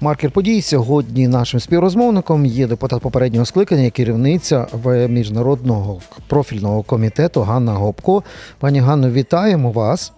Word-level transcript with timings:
Маркер 0.00 0.30
подій 0.30 0.62
сьогодні 0.62 1.28
нашим 1.28 1.60
співрозмовником 1.60 2.46
є 2.46 2.66
депутат 2.66 3.02
попереднього 3.02 3.46
скликання, 3.46 3.90
керівниця 3.90 4.66
міжнародного 5.08 6.00
профільного 6.26 6.82
комітету 6.82 7.42
Ганна 7.42 7.72
Гопко. 7.72 8.22
Пані 8.58 8.80
Ганно, 8.80 9.10
вітаємо 9.10 9.72
вас. 9.72 10.12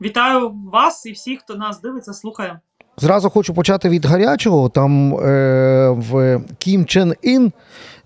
Вітаю 0.00 0.52
вас 0.72 1.06
і 1.06 1.12
всіх, 1.12 1.40
хто 1.40 1.54
нас 1.54 1.80
дивиться, 1.80 2.12
слухає. 2.12 2.60
Зразу 2.98 3.30
хочу 3.30 3.54
почати 3.54 3.88
від 3.88 4.04
гарячого. 4.04 4.68
Там 4.68 5.14
е, 5.14 5.88
в 5.90 6.40
Кім 6.58 6.84
Чен 6.84 7.14
Ін, 7.22 7.52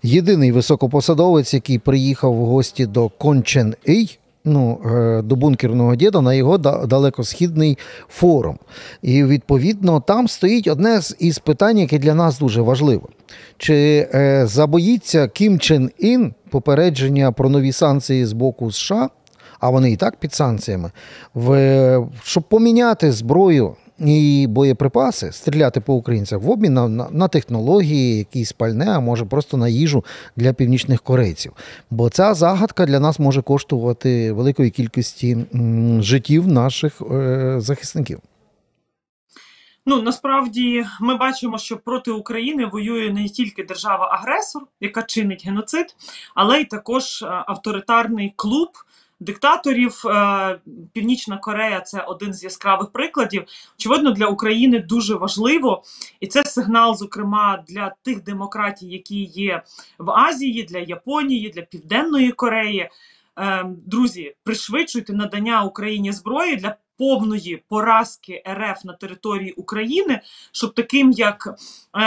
єдиний 0.03 0.51
високопосадовець, 0.51 1.53
який 1.53 1.79
приїхав 1.79 2.33
в 2.33 2.45
гості 2.45 2.85
до 2.85 3.09
Кон 3.09 3.43
Чен 3.43 3.75
Ій, 3.85 4.17
ну, 4.45 4.79
е, 4.85 5.21
до 5.21 5.35
бункерного 5.35 5.95
діда 5.95 6.21
на 6.21 6.33
його 6.33 6.57
далекосхідний 6.57 7.77
форум. 8.09 8.59
І 9.01 9.23
відповідно 9.23 9.99
там 9.99 10.27
стоїть 10.27 10.67
одне 10.67 11.01
із 11.19 11.39
питань, 11.39 11.77
яке 11.77 11.99
для 11.99 12.13
нас 12.13 12.39
дуже 12.39 12.61
важливе. 12.61 13.03
Чи 13.57 14.07
е, 14.13 14.47
забоїться 14.47 15.27
Кім 15.27 15.59
Чен 15.59 15.91
Ін 15.97 16.33
попередження 16.49 17.31
про 17.31 17.49
нові 17.49 17.71
санкції 17.71 18.25
з 18.25 18.33
боку 18.33 18.71
США, 18.71 19.09
а 19.59 19.69
вони 19.69 19.91
і 19.91 19.95
так 19.95 20.15
під 20.15 20.33
санкціями, 20.33 20.91
в, 21.33 22.07
щоб 22.23 22.43
поміняти 22.43 23.11
зброю 23.11 23.75
і 23.99 24.47
боєприпаси, 24.49 25.31
стріляти 25.31 25.81
по 25.81 25.93
українцях 25.93 26.41
в 26.41 26.49
обмін 26.49 26.73
на, 26.73 26.87
на, 26.87 27.07
на 27.11 27.27
технології, 27.27 28.17
якісь 28.17 28.51
пальне, 28.51 28.85
а 28.89 28.99
може 28.99 29.25
просто 29.25 29.57
на 29.57 29.67
їжу 29.67 30.05
для 30.35 30.53
північних 30.53 31.01
корейців. 31.01 31.51
Бо 31.91 32.09
ця 32.09 32.33
загадка 32.33 32.85
для 32.85 32.99
нас 32.99 33.19
може 33.19 33.41
коштувати 33.41 34.31
великої 34.31 34.69
кількості 34.69 35.37
м, 35.55 36.03
життів 36.03 36.47
наших 36.47 37.01
е, 37.11 37.55
захисників. 37.57 38.19
Ну 39.85 40.01
насправді 40.01 40.85
ми 41.01 41.17
бачимо, 41.17 41.57
що 41.57 41.77
проти 41.77 42.11
України 42.11 42.65
воює 42.65 43.11
не 43.11 43.29
тільки 43.29 43.63
держава-агресор, 43.63 44.61
яка 44.79 45.03
чинить 45.03 45.45
геноцид, 45.45 45.85
але 46.35 46.61
й 46.61 46.65
також 46.65 47.21
е, 47.21 47.25
авторитарний 47.47 48.33
клуб. 48.35 48.69
Диктаторів 49.21 50.03
Е, 50.05 50.59
Північна 50.93 51.37
Корея 51.37 51.81
це 51.81 52.01
один 52.01 52.33
з 52.33 52.43
яскравих 52.43 52.91
прикладів. 52.91 53.43
Очевидно, 53.79 54.11
для 54.11 54.25
України 54.25 54.79
дуже 54.79 55.15
важливо, 55.15 55.83
і 56.19 56.27
це 56.27 56.43
сигнал, 56.43 56.95
зокрема, 56.95 57.63
для 57.67 57.95
тих 58.03 58.23
демократій, 58.23 58.87
які 58.87 59.23
є 59.23 59.63
в 59.99 60.11
Азії, 60.11 60.63
для 60.63 60.79
Японії, 60.79 61.49
для 61.49 61.61
Південної 61.61 62.31
Кореї. 62.31 62.89
Е, 63.39 63.65
Друзі, 63.85 64.35
пришвидшуйте 64.43 65.13
надання 65.13 65.63
Україні 65.63 66.11
зброї 66.11 66.55
для 66.55 66.75
повної 67.01 67.63
поразки 67.69 68.43
РФ 68.49 68.85
на 68.85 68.93
території 68.93 69.51
України, 69.51 70.21
щоб 70.51 70.73
таким 70.73 71.11
як 71.11 71.59
е, 71.93 72.01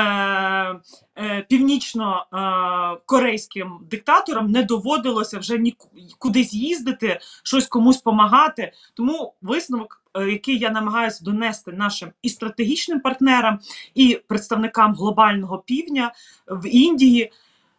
е, 1.18 1.46
північно-корейським 1.48 3.78
диктаторам 3.90 4.50
не 4.50 4.62
доводилося 4.62 5.38
вже 5.38 5.58
ні 5.58 5.76
кудись 6.18 6.54
їздити, 6.54 7.20
щось 7.42 7.66
комусь 7.66 7.96
помагати. 7.96 8.72
Тому 8.94 9.34
висновок, 9.42 10.02
е, 10.14 10.30
який 10.30 10.58
я 10.58 10.70
намагаюся 10.70 11.24
донести 11.24 11.72
нашим 11.72 12.12
і 12.22 12.28
стратегічним 12.28 13.00
партнерам, 13.00 13.58
і 13.94 14.20
представникам 14.28 14.94
глобального 14.94 15.58
півдня 15.58 16.12
в 16.46 16.68
Індії, 16.68 17.32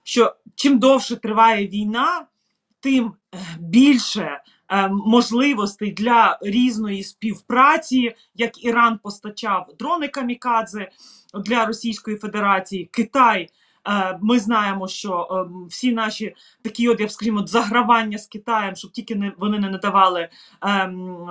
що 0.04 0.36
чим 0.56 0.80
довше 0.80 1.16
триває 1.16 1.68
війна, 1.68 2.26
тим 2.80 3.14
е, 3.34 3.38
більше 3.60 4.42
можливостей 4.92 5.92
для 5.92 6.40
різної 6.42 7.04
співпраці, 7.04 8.16
як 8.36 8.64
Іран 8.64 9.00
постачав 9.04 9.68
дрони 9.80 10.08
камікадзе 10.08 10.90
для 11.46 11.66
Російської 11.66 12.18
Федерації, 12.18 12.90
Китай. 12.92 13.50
е, 13.88 14.20
Ми 14.22 14.40
знаємо, 14.40 14.88
що 14.88 15.28
е, 15.32 15.68
всі 15.70 15.94
наші 15.94 16.36
такі, 16.62 16.90
от 16.90 17.00
я 17.00 17.06
б 17.06 17.12
скажімо, 17.12 17.48
загравання 17.48 18.18
з 18.18 18.28
Китаєм, 18.28 18.76
щоб 18.76 18.92
тільки 18.92 19.16
не 19.16 19.32
вони 19.38 19.60
не 19.60 19.70
надавали 19.70 20.30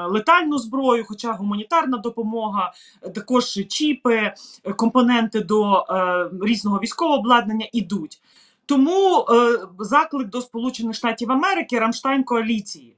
летальну 0.08 0.58
зброю, 0.58 1.04
хоча 1.08 1.32
гуманітарна 1.32 1.98
допомога, 1.98 2.72
е, 3.02 3.10
також 3.10 3.44
чіпи, 3.68 4.14
е, 4.16 4.72
компоненти 4.76 5.40
до 5.40 5.86
е, 5.90 6.30
різного 6.42 6.78
військового 6.78 7.18
обладнання 7.18 7.68
ідуть. 7.72 8.20
Тому 8.66 9.26
е, 9.30 9.58
заклик 9.78 10.28
до 10.28 10.40
Сполучених 10.40 10.96
Штатів 10.96 11.32
Америки 11.32 11.78
Рамштайн 11.78 12.24
коаліції 12.24 12.96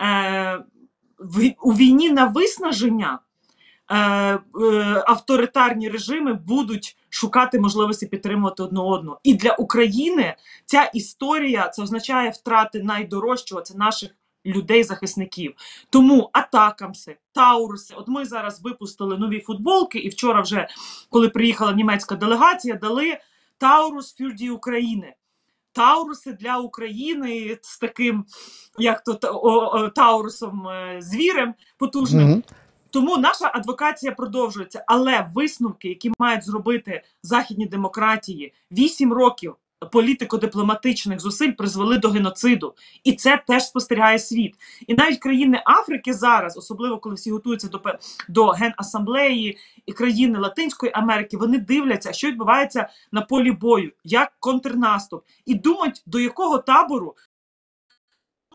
е, 0.00 0.64
в, 1.18 1.54
у 1.62 1.72
війні 1.72 2.10
на 2.10 2.26
виснаження 2.26 3.18
е, 3.90 3.96
е, 3.96 4.40
авторитарні 5.06 5.88
режими 5.88 6.34
будуть 6.34 6.96
шукати 7.10 7.60
можливості 7.60 8.06
підтримувати 8.06 8.62
одне 8.62 8.80
одного. 8.80 9.20
І 9.22 9.34
для 9.34 9.52
України 9.52 10.36
ця 10.66 10.84
історія 10.84 11.68
це 11.68 11.82
означає 11.82 12.30
втрати 12.30 12.82
найдорожчого 12.82 13.60
це 13.60 13.74
наших. 13.74 14.10
Людей-захисників. 14.46 15.54
Тому 15.90 16.30
атакамси, 16.32 17.16
тауруси. 17.32 17.94
От 17.96 18.08
ми 18.08 18.24
зараз 18.24 18.62
випустили 18.62 19.18
нові 19.18 19.40
футболки, 19.40 19.98
і 19.98 20.08
вчора, 20.08 20.40
вже 20.40 20.68
коли 21.10 21.28
приїхала 21.28 21.72
німецька 21.72 22.14
делегація, 22.14 22.74
дали 22.74 23.18
Таурус 23.58 24.14
Фюрді 24.14 24.50
України. 24.50 25.14
Тауруси 25.72 26.32
для 26.32 26.58
України 26.58 27.58
з 27.62 27.78
таким, 27.78 28.24
як 28.78 29.04
то 29.04 29.14
Таурусом 29.94 30.68
е, 30.68 30.96
звірем 31.02 31.54
потужним. 31.78 32.28
Мгм. 32.28 32.42
Тому 32.90 33.16
наша 33.16 33.50
адвокація 33.54 34.12
продовжується. 34.12 34.84
Але 34.86 35.30
висновки, 35.34 35.88
які 35.88 36.12
мають 36.18 36.44
зробити 36.44 37.02
західні 37.22 37.66
демократії, 37.66 38.52
8 38.70 39.12
років 39.12 39.56
політико-дипломатичних 39.84 41.18
зусиль 41.18 41.52
призвели 41.52 41.98
до 41.98 42.10
геноциду, 42.10 42.74
і 43.04 43.12
це 43.12 43.42
теж 43.46 43.66
спостерігає 43.66 44.18
світ. 44.18 44.54
І 44.86 44.94
навіть 44.94 45.18
країни 45.18 45.62
Африки 45.66 46.14
зараз, 46.14 46.56
особливо 46.56 46.98
коли 46.98 47.14
всі 47.14 47.30
готуються 47.30 47.68
до 47.68 47.80
до 48.28 48.46
генасамблеї 48.46 49.58
і 49.86 49.92
країни 49.92 50.38
Латинської 50.38 50.92
Америки, 50.94 51.36
вони 51.36 51.58
дивляться, 51.58 52.12
що 52.12 52.28
відбувається 52.28 52.88
на 53.12 53.20
полі 53.20 53.52
бою, 53.52 53.92
як 54.04 54.32
контрнаступ, 54.40 55.24
і 55.46 55.54
думають, 55.54 56.02
до 56.06 56.20
якого 56.20 56.58
табору 56.58 57.14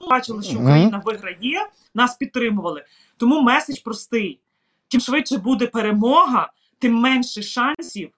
бачили, 0.09 0.43
що 0.43 0.59
Україна 0.59 1.01
виграє, 1.05 1.69
нас 1.95 2.15
підтримували. 2.15 2.85
Тому 3.17 3.41
меседж 3.41 3.79
простий: 3.79 4.39
чим 4.87 5.01
швидше 5.01 5.37
буде 5.37 5.67
перемога, 5.67 6.51
тим 6.79 6.95
менше 6.95 7.41
шансів. 7.41 8.09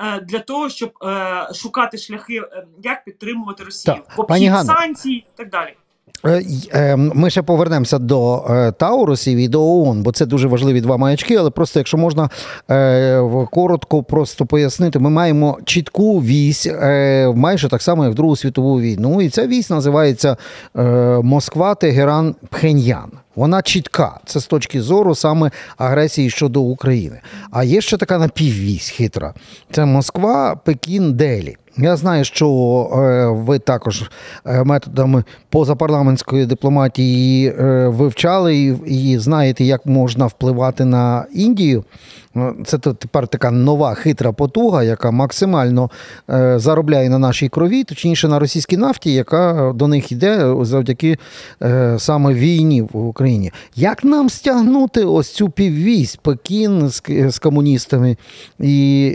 Е, 0.00 0.20
Для 0.20 0.38
того 0.38 0.68
щоб 0.68 0.92
е, 1.02 1.48
шукати 1.54 1.98
шляхи, 1.98 2.36
е, 2.36 2.66
як 2.82 3.04
підтримувати 3.04 3.64
Росію, 3.64 4.02
пані 4.28 4.50
санкцій 4.50 5.10
і 5.10 5.26
так 5.36 5.50
далі. 5.50 5.76
Е, 6.26 6.42
й- 6.46 6.70
е, 6.74 6.96
Ми 6.96 7.30
ще 7.30 7.42
повернемося 7.42 7.98
до 7.98 8.44
е, 8.50 8.72
Таурусів 8.72 9.38
і 9.38 9.48
до 9.48 9.62
ООН, 9.62 10.02
бо 10.02 10.12
це 10.12 10.26
дуже 10.26 10.48
важливі 10.48 10.80
два 10.80 10.96
маячки. 10.96 11.36
Але 11.36 11.50
просто, 11.50 11.80
якщо 11.80 11.96
можна 11.96 12.28
е, 12.70 13.20
коротко 13.52 14.02
просто 14.02 14.46
пояснити, 14.46 14.98
ми 14.98 15.10
маємо 15.10 15.58
чітку 15.64 16.20
вісь, 16.20 16.66
майже 17.34 17.68
так 17.68 17.82
само, 17.82 18.04
як 18.04 18.12
в 18.12 18.16
Другу 18.16 18.36
світову 18.36 18.80
війну. 18.80 19.22
І 19.22 19.28
ця 19.28 19.46
вісь 19.46 19.70
називається 19.70 20.36
Москва, 21.22 21.74
Тегеран, 21.74 22.34
Пхеньян. 22.50 23.10
Вона 23.36 23.62
чітка. 23.62 24.20
Це 24.26 24.40
з 24.40 24.46
точки 24.46 24.82
зору 24.82 25.14
саме 25.14 25.50
агресії 25.76 26.30
щодо 26.30 26.60
України. 26.60 27.20
А 27.50 27.64
є 27.64 27.80
ще 27.80 27.96
така 27.96 28.18
напіввісь 28.18 28.88
хитра. 28.88 29.34
Це 29.72 29.84
Москва, 29.84 30.56
Пекін, 30.64 31.12
Делі. 31.14 31.56
Я 31.78 31.96
знаю, 31.96 32.24
що 32.24 32.46
е, 32.92 33.26
ви 33.26 33.58
також 33.58 34.10
е, 34.46 34.64
методами 34.64 35.24
позапарламентської 35.50 36.46
дипломатії 36.46 37.48
е, 37.48 37.88
вивчали 37.88 38.56
і, 38.56 38.76
і 38.86 39.18
знаєте, 39.18 39.64
як 39.64 39.86
можна 39.86 40.26
впливати 40.26 40.84
на 40.84 41.24
Індію. 41.34 41.84
Е, 42.38 42.54
Це 42.64 42.78
то 42.78 42.92
тепер 42.92 43.28
така 43.28 43.50
нова 43.50 43.94
хитра 43.94 44.32
потуга, 44.32 44.82
яка 44.82 45.10
максимально 45.10 45.90
е, 46.30 46.58
заробляє 46.58 47.08
на 47.08 47.18
нашій 47.18 47.48
крові, 47.48 47.84
точніше 47.84 48.28
на 48.28 48.38
російській 48.38 48.76
нафті, 48.76 49.12
яка 49.12 49.72
до 49.74 49.88
них 49.88 50.12
йде 50.12 50.54
завдяки 50.62 51.18
е, 51.62 51.96
саме 51.98 52.34
війні 52.34 52.82
в 52.82 53.06
Україні. 53.06 53.52
Як 53.76 54.04
нам 54.04 54.30
стягнути 54.30 55.04
ось 55.04 55.32
цю 55.32 55.48
піввісь 55.48 56.16
Пекін 56.16 56.88
з, 57.28 57.38
комуністами 57.38 58.16
і 58.60 59.06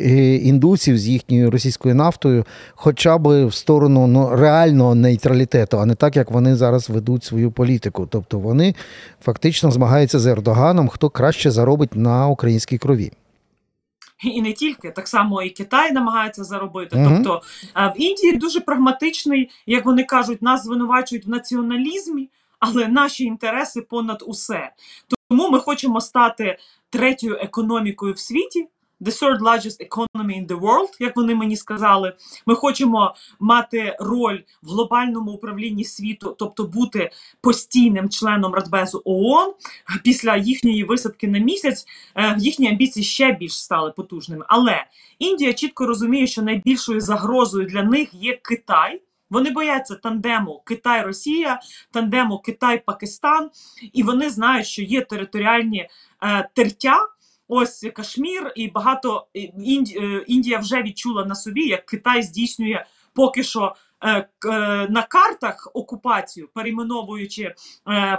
індусів 0.43 0.97
з 0.97 1.07
їхньою 1.07 1.51
російською 1.51 1.95
нафтою, 1.95 2.45
хоча 2.75 3.17
б 3.17 3.45
в 3.45 3.53
сторону 3.53 4.07
ну, 4.07 4.29
реального 4.35 4.95
нейтралітету, 4.95 5.79
а 5.79 5.85
не 5.85 5.95
так, 5.95 6.15
як 6.15 6.31
вони 6.31 6.55
зараз 6.55 6.89
ведуть 6.89 7.23
свою 7.23 7.51
політику. 7.51 8.07
Тобто 8.09 8.39
вони 8.39 8.75
фактично 9.21 9.71
змагаються 9.71 10.19
з 10.19 10.25
Ердоганом, 10.25 10.87
хто 10.87 11.09
краще 11.09 11.51
заробить 11.51 11.95
на 11.95 12.27
українській 12.27 12.77
крові. 12.77 13.11
І 14.23 14.41
не 14.41 14.53
тільки 14.53 14.91
так 14.91 15.07
само 15.07 15.41
і 15.41 15.49
Китай 15.49 15.91
намагається 15.91 16.43
заробити. 16.43 16.95
Мгм. 16.95 17.23
Тобто 17.23 17.41
е, 17.75 17.93
в 17.97 18.01
Індії 18.01 18.33
дуже 18.33 18.59
прагматичний, 18.59 19.49
як 19.65 19.85
вони 19.85 20.03
кажуть, 20.03 20.41
нас 20.41 20.63
звинувачують 20.63 21.25
в 21.25 21.29
націоналізмі, 21.29 22.29
але 22.59 22.87
наші 22.87 23.23
інтереси 23.23 23.81
понад 23.81 24.23
усе. 24.27 24.71
Тому 25.29 25.49
ми 25.49 25.59
хочемо 25.59 26.01
стати 26.01 26.57
третьою 26.89 27.37
економікою 27.41 28.13
в 28.13 28.19
світі. 28.19 28.67
The 29.03 29.11
third 29.11 29.41
largest 29.41 29.81
economy 29.81 30.35
in 30.37 30.47
the 30.47 30.59
world, 30.59 30.89
як 30.99 31.15
вони 31.15 31.35
мені 31.35 31.57
сказали. 31.57 32.13
Ми 32.45 32.55
хочемо 32.55 33.15
мати 33.39 33.97
роль 33.99 34.39
в 34.61 34.67
глобальному 34.67 35.31
управлінні 35.31 35.83
світу, 35.83 36.35
тобто 36.39 36.63
бути 36.63 37.11
постійним 37.41 38.09
членом 38.09 38.53
Радбезу 38.53 39.01
ООН. 39.05 39.53
Після 40.03 40.37
їхньої 40.37 40.83
висадки 40.83 41.27
на 41.27 41.39
місяць 41.39 41.85
е, 42.15 42.35
їхні 42.39 42.69
амбіції 42.69 43.03
ще 43.03 43.31
більш 43.31 43.63
стали 43.63 43.91
потужними. 43.91 44.45
Але 44.47 44.85
Індія 45.19 45.53
чітко 45.53 45.85
розуміє, 45.85 46.27
що 46.27 46.41
найбільшою 46.41 47.01
загрозою 47.01 47.67
для 47.67 47.83
них 47.83 48.13
є 48.13 48.39
Китай. 48.41 49.01
Вони 49.29 49.51
бояться 49.51 49.95
тандему 49.95 50.61
Китай-Росія, 50.65 51.59
тандему 51.91 52.41
Китай-Пакистан, 52.45 53.49
і 53.93 54.03
вони 54.03 54.29
знають, 54.29 54.67
що 54.67 54.81
є 54.81 55.01
територіальні 55.01 55.89
е, 56.23 56.49
тертя. 56.53 56.97
Ось 57.55 57.85
Кашмір, 57.93 58.53
і 58.55 58.67
багато 58.67 59.27
е, 59.35 59.39
Індія 60.27 60.59
вже 60.59 60.81
відчула 60.81 61.25
на 61.25 61.35
собі, 61.35 61.67
як 61.67 61.85
Китай 61.85 62.23
здійснює 62.23 62.85
поки 63.13 63.43
що 63.43 63.75
е, 64.01 64.09
е, 64.17 64.27
на 64.89 65.03
картах 65.09 65.71
окупацію, 65.73 66.49
перейменовуючи 66.53 67.55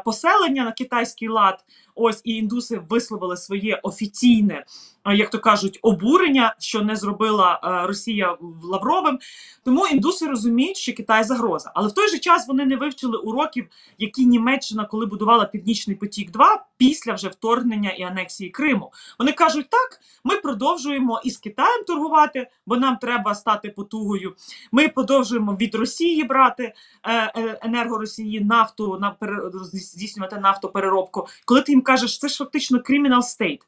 поселення 0.05 0.65
на 0.65 0.73
китайський 0.73 1.29
лад. 1.29 1.65
Ось 1.95 2.21
і 2.25 2.37
індуси 2.37 2.79
висловили 2.89 3.37
своє 3.37 3.81
офіційне 3.83 4.65
як 5.13 5.31
то 5.31 5.39
кажуть, 5.39 5.79
обурення, 5.83 6.55
що 6.59 6.83
не 6.83 6.97
зробила 6.97 7.61
е, 7.65 7.87
Росія 7.87 8.37
Лавровим. 8.63 9.19
Тому 9.65 9.87
індуси 9.87 10.27
розуміють, 10.27 10.77
що 10.77 10.93
Китай 10.93 11.25
загроза. 11.25 11.73
Але 11.75 11.89
в 11.89 11.93
той 11.93 12.09
же 12.09 12.19
час 12.19 12.49
вони 12.49 12.67
не 12.67 12.77
вивчили 12.77 13.19
уроків, 13.19 13.67
які 13.99 14.27
Німеччина, 14.27 14.85
коли 14.85 15.07
будувала 15.07 15.45
Північний 15.45 15.97
потік, 15.97 16.31
2 16.31 16.65
після 16.77 17.13
вже 17.13 17.29
вторгнення 17.29 17.91
і 17.91 18.03
анексії 18.03 18.51
Криму. 18.51 18.93
Вони 19.19 19.33
кажуть, 19.33 19.67
так 19.71 20.01
ми 20.25 20.37
продовжуємо 20.37 21.21
із 21.25 21.37
Китаєм 21.37 21.85
торгувати, 21.85 22.49
бо 22.67 22.77
нам 22.77 22.97
треба 22.97 23.35
стати 23.35 23.69
потугою. 23.69 24.35
Ми 24.73 24.89
продовжуємо 24.89 25.57
від 25.61 25.75
Росії 25.75 26.25
брати 26.25 26.75
е, 27.03 27.13
е, 27.13 27.59
енерго 27.63 27.99
Росії, 27.99 28.41
нафту 28.41 28.99
на 28.99 29.17
здійснювати 29.63 30.39
нафтопереробку. 30.39 31.27
Коли 31.45 31.63
ти 31.63 31.73
їм 31.73 31.83
кажеш, 31.83 32.19
це 32.19 32.29
ж 32.29 32.37
фактично 32.37 32.79
criminal 32.79 33.23
state. 33.23 33.61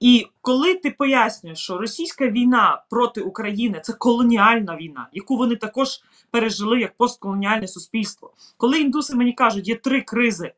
І 0.00 0.26
коли 0.40 0.74
ти 0.78 0.90
пояснюєш, 0.90 1.58
що 1.58 1.78
російська 1.78 2.28
війна 2.28 2.82
проти 2.90 3.20
України 3.20 3.80
це 3.84 3.92
колоніальна 3.92 4.76
війна, 4.76 5.08
яку 5.12 5.36
вони 5.36 5.56
також 5.56 5.88
пережили 6.30 6.80
як 6.80 6.96
постколоніальне 6.96 7.68
суспільство. 7.68 8.32
Коли 8.56 8.80
індуси 8.80 9.16
мені 9.16 9.32
кажуть, 9.32 9.68
є 9.68 9.74
три 9.76 10.02
кризи: 10.02 10.52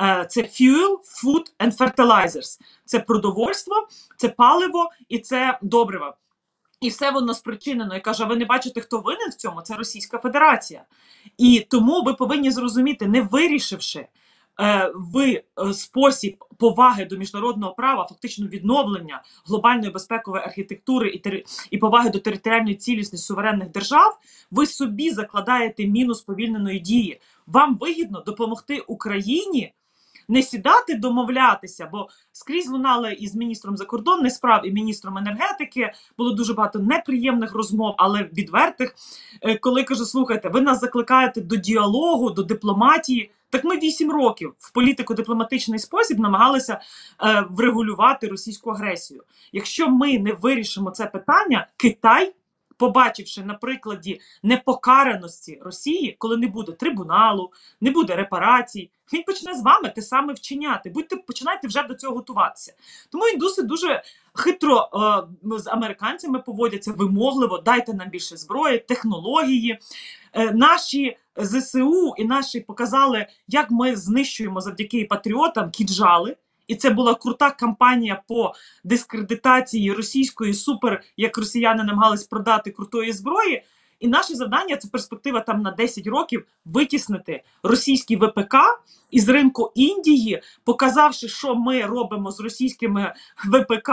е, 0.00 0.26
це 0.30 0.40
fuel, 0.40 0.96
food 1.24 1.44
and 1.58 1.76
fertilizers. 1.76 2.60
Це 2.84 3.00
продовольство, 3.00 3.88
це 4.16 4.28
паливо 4.28 4.90
і 5.08 5.18
це 5.18 5.58
добрива. 5.62 6.16
І 6.80 6.88
все 6.88 7.10
воно 7.10 7.34
спричинено. 7.34 7.96
І 7.96 8.00
каже: 8.00 8.24
ви 8.24 8.36
не 8.36 8.44
бачите, 8.44 8.80
хто 8.80 9.00
винен 9.00 9.30
в 9.30 9.34
цьому? 9.34 9.62
Це 9.62 9.74
Російська 9.74 10.18
Федерація. 10.18 10.84
І 11.38 11.66
тому 11.70 12.02
ви 12.02 12.14
повинні 12.14 12.50
зрозуміти, 12.50 13.06
не 13.06 13.22
вирішивши 13.22 14.06
Е, 14.60 14.92
в 14.94 15.18
е, 15.18 15.42
спосіб 15.72 16.44
поваги 16.58 17.04
до 17.04 17.16
міжнародного 17.16 17.74
права, 17.74 18.06
фактично 18.08 18.46
відновлення 18.46 19.22
глобальної 19.46 19.90
безпекової 19.90 20.44
архітектури 20.44 21.10
і 21.10 21.18
тери... 21.18 21.44
і 21.70 21.78
поваги 21.78 22.10
до 22.10 22.18
територіальної 22.18 22.74
цілісності 22.74 23.26
суверенних 23.26 23.70
держав, 23.70 24.18
ви 24.50 24.66
собі 24.66 25.10
закладаєте 25.10 25.86
мінус 25.86 26.20
повільненої 26.20 26.78
дії. 26.78 27.20
Вам 27.46 27.76
вигідно 27.76 28.20
допомогти 28.20 28.80
Україні. 28.86 29.72
Не 30.28 30.42
сідати, 30.42 30.94
домовлятися, 30.94 31.88
бо 31.92 32.08
скрізь 32.32 32.68
лунали 32.68 33.12
із 33.12 33.34
міністром 33.34 33.76
закордонних 33.76 34.32
справ 34.32 34.66
і 34.66 34.72
міністром 34.72 35.18
енергетики 35.18 35.92
було 36.18 36.32
дуже 36.32 36.54
багато 36.54 36.78
неприємних 36.78 37.54
розмов, 37.54 37.94
але 37.98 38.22
відвертих. 38.22 38.94
Е, 39.42 39.58
коли 39.58 39.84
кажу, 39.84 40.04
слухайте, 40.04 40.48
ви 40.48 40.60
нас 40.60 40.80
закликаєте 40.80 41.40
до 41.40 41.56
діалогу, 41.56 42.30
до 42.30 42.42
дипломатії. 42.42 43.30
Так 43.50 43.64
ми 43.64 43.76
вісім 43.78 44.12
років 44.12 44.54
в 44.58 44.72
політико-дипломатичний 44.72 45.78
спосіб 45.78 46.18
намагалися 46.18 46.80
е, 47.22 47.46
врегулювати 47.50 48.28
російську 48.28 48.70
агресію. 48.70 49.22
Якщо 49.52 49.88
ми 49.88 50.18
не 50.18 50.32
вирішимо 50.32 50.90
це 50.90 51.06
питання, 51.06 51.66
Китай, 51.76 52.34
побачивши 52.76 53.44
на 53.44 53.54
прикладі 53.54 54.20
непокараності 54.42 55.60
Росії, 55.64 56.16
коли 56.18 56.36
не 56.36 56.46
буде 56.46 56.72
трибуналу, 56.72 57.52
не 57.80 57.90
буде 57.90 58.16
репарацій, 58.16 58.90
він 59.12 59.22
почне 59.22 59.54
з 59.54 59.62
вами 59.62 59.88
те 59.88 60.02
саме 60.02 60.32
вчиняти. 60.32 60.90
Будьте 60.90 61.16
починайте 61.16 61.68
вже 61.68 61.82
до 61.82 61.94
цього 61.94 62.16
готуватися. 62.16 62.74
Тому 63.12 63.28
індуси 63.28 63.62
дуже 63.62 64.02
хитро 64.34 64.88
е, 64.94 65.58
з 65.58 65.66
американцями 65.66 66.38
поводяться 66.38 66.92
вимогливо. 66.92 67.58
Дайте 67.58 67.94
нам 67.94 68.08
більше 68.08 68.36
зброї, 68.36 68.78
технології. 68.78 69.78
Е, 70.32 70.52
наші 70.52 71.16
ЗСУ 71.44 72.14
і 72.18 72.24
наші 72.24 72.60
показали, 72.60 73.26
як 73.48 73.70
ми 73.70 73.96
знищуємо 73.96 74.60
завдяки 74.60 75.04
патріотам 75.04 75.70
кіджали. 75.70 76.36
І 76.66 76.76
це 76.76 76.90
була 76.90 77.14
крута 77.14 77.50
кампанія 77.50 78.22
по 78.28 78.54
дискредитації 78.84 79.92
російської 79.92 80.54
супер, 80.54 81.02
як 81.16 81.38
росіяни 81.38 81.84
намагались 81.84 82.24
продати 82.24 82.70
крутої 82.70 83.12
зброї. 83.12 83.62
І 84.00 84.08
наше 84.08 84.34
завдання 84.34 84.76
це 84.76 84.88
перспектива 84.88 85.40
там 85.40 85.62
на 85.62 85.70
10 85.70 86.06
років 86.06 86.46
витіснити 86.64 87.42
російський 87.62 88.16
ВПК 88.16 88.56
із 89.10 89.28
ринку 89.28 89.72
Індії, 89.74 90.42
показавши, 90.64 91.28
що 91.28 91.54
ми 91.54 91.82
робимо 91.82 92.30
з 92.30 92.40
російськими 92.40 93.14
ВПК 93.44 93.88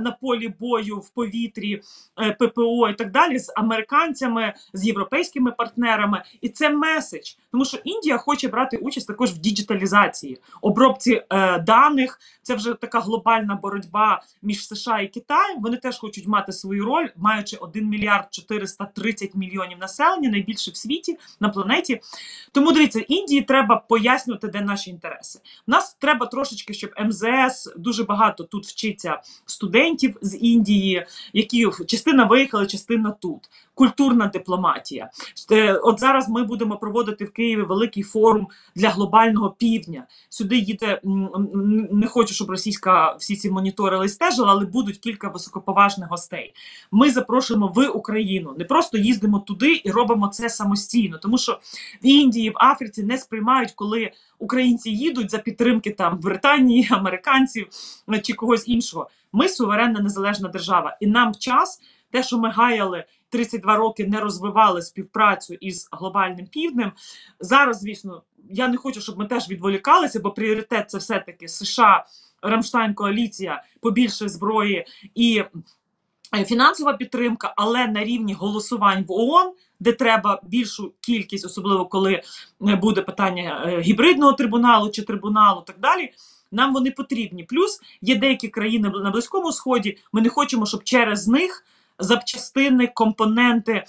на 0.00 0.10
полі 0.20 0.54
бою 0.60 0.98
в 0.98 1.08
повітрі, 1.08 1.82
е, 2.20 2.32
ППО 2.32 2.88
і 2.88 2.94
так 2.94 3.10
далі, 3.10 3.38
з 3.38 3.52
американцями, 3.56 4.54
з 4.72 4.86
європейськими 4.86 5.52
партнерами. 5.52 6.22
І 6.40 6.48
це 6.48 6.70
меседж, 6.70 7.34
тому 7.52 7.64
що 7.64 7.78
Індія 7.84 8.18
хоче 8.18 8.48
брати 8.48 8.76
участь 8.76 9.06
також 9.06 9.30
в 9.30 9.38
діджиталізації, 9.38 10.38
обробці 10.60 11.22
е, 11.30 11.58
даних. 11.58 12.20
Це 12.42 12.54
вже 12.54 12.74
така 12.74 13.00
глобальна 13.00 13.54
боротьба 13.54 14.22
між 14.42 14.68
США 14.68 15.00
і 15.00 15.08
Китаєм. 15.08 15.62
Вони 15.62 15.76
теж 15.76 15.98
хочуть 15.98 16.26
мати 16.26 16.52
свою 16.52 16.84
роль, 16.84 17.08
маючи 17.16 17.56
1 17.56 17.88
мільярд 17.88 18.28
430 18.30 19.34
мільйонів 19.34 19.41
населення, 19.80 20.30
найбільше 20.30 20.70
в 20.70 20.76
світі 20.76 21.18
на 21.40 21.48
планеті. 21.48 22.00
Тому 22.52 22.72
дивіться, 22.72 23.00
Індії 23.00 23.42
треба 23.42 23.76
пояснювати 23.88 24.48
де 24.48 24.60
наші 24.60 24.90
інтереси. 24.90 25.40
Нас 25.66 25.94
треба 25.94 26.26
трошечки, 26.26 26.74
щоб 26.74 26.90
МЗС 27.04 27.72
дуже 27.76 28.04
багато 28.04 28.44
тут 28.44 28.66
вчиться 28.66 29.20
студентів 29.46 30.16
з 30.22 30.36
Індії, 30.36 31.06
які 31.32 31.68
частина 31.86 32.24
виїхали, 32.24 32.66
частина 32.66 33.10
тут. 33.10 33.40
Культурна 33.82 34.26
дипломатія. 34.26 35.10
Е, 35.52 35.72
от 35.72 36.00
зараз 36.00 36.28
ми 36.28 36.44
будемо 36.44 36.76
проводити 36.76 37.24
в 37.24 37.32
Києві 37.32 37.62
великий 37.62 38.02
форум 38.02 38.48
для 38.74 38.88
глобального 38.88 39.50
півдня. 39.50 40.06
Сюди 40.28 40.56
їде 40.56 41.00
не 41.92 42.06
хочу, 42.06 42.34
щоб 42.34 42.50
російська 42.50 43.12
всі 43.12 43.36
ці 43.36 43.50
моніторили 43.50 44.08
стежили, 44.08 44.48
але 44.50 44.64
будуть 44.64 44.98
кілька 44.98 45.28
високоповажних 45.28 46.08
гостей. 46.08 46.54
Ми 46.92 47.10
запрошуємо 47.10 47.72
в 47.74 47.88
Україну, 47.88 48.54
не 48.58 48.64
просто 48.64 48.98
їздимо 48.98 49.38
туди 49.38 49.80
і 49.84 49.90
робимо 49.90 50.28
це 50.28 50.48
самостійно, 50.48 51.18
тому 51.18 51.38
що 51.38 51.60
в 52.04 52.06
Індії, 52.06 52.50
в 52.50 52.56
Африці 52.56 53.02
не 53.02 53.18
сприймають, 53.18 53.72
коли 53.72 54.10
українці 54.38 54.90
їдуть 54.90 55.30
за 55.30 55.38
підтримки 55.38 55.90
там 55.90 56.18
Британії, 56.18 56.88
американців 56.90 57.66
е, 58.12 58.20
чи 58.20 58.32
когось 58.32 58.68
іншого. 58.68 59.08
Ми 59.32 59.48
суверенна 59.48 60.00
незалежна 60.00 60.48
держава, 60.48 60.96
і 61.00 61.06
нам 61.06 61.34
час, 61.34 61.80
те, 62.10 62.22
що 62.22 62.38
ми 62.38 62.50
гаяли 62.50 63.04
32 63.32 63.76
роки, 63.76 64.06
не 64.06 64.20
розвивали 64.20 64.82
співпрацю 64.82 65.54
із 65.54 65.88
глобальним 65.92 66.46
півднем. 66.46 66.92
Зараз, 67.40 67.80
звісно, 67.80 68.22
я 68.50 68.68
не 68.68 68.76
хочу, 68.76 69.00
щоб 69.00 69.18
ми 69.18 69.26
теж 69.26 69.48
відволікалися, 69.48 70.20
бо 70.20 70.30
пріоритет 70.30 70.90
це 70.90 70.98
все 70.98 71.18
таки 71.18 71.48
США, 71.48 72.06
Рамштайн, 72.42 72.94
коаліція, 72.94 73.62
побільше 73.80 74.28
зброї 74.28 74.86
і. 75.14 75.44
Е, 76.34 76.44
фінансова 76.44 76.92
підтримка, 76.92 77.54
але 77.56 77.86
на 77.86 78.04
рівні 78.04 78.34
голосувань 78.34 79.04
в 79.08 79.12
ООН, 79.12 79.52
де 79.80 79.92
треба 79.92 80.40
більшу 80.44 80.92
кількість, 81.00 81.44
особливо 81.44 81.86
коли 81.86 82.12
е, 82.12 82.22
буде 82.76 83.02
питання 83.02 83.64
е, 83.66 83.80
гібридного 83.80 84.32
трибуналу 84.32 84.90
чи 84.90 85.02
трибуналу, 85.02 85.62
так 85.66 85.76
далі. 85.78 86.12
Нам 86.52 86.72
вони 86.72 86.90
потрібні. 86.90 87.44
Плюс 87.44 87.80
є 88.00 88.16
деякі 88.16 88.48
країни 88.48 88.88
на 88.88 89.10
близькому 89.10 89.52
сході. 89.52 89.98
Ми 90.12 90.20
не 90.20 90.28
хочемо, 90.28 90.66
щоб 90.66 90.84
через 90.84 91.28
них 91.28 91.64
запчастини, 92.02 92.90
компоненти 92.94 93.72
е, 93.72 93.84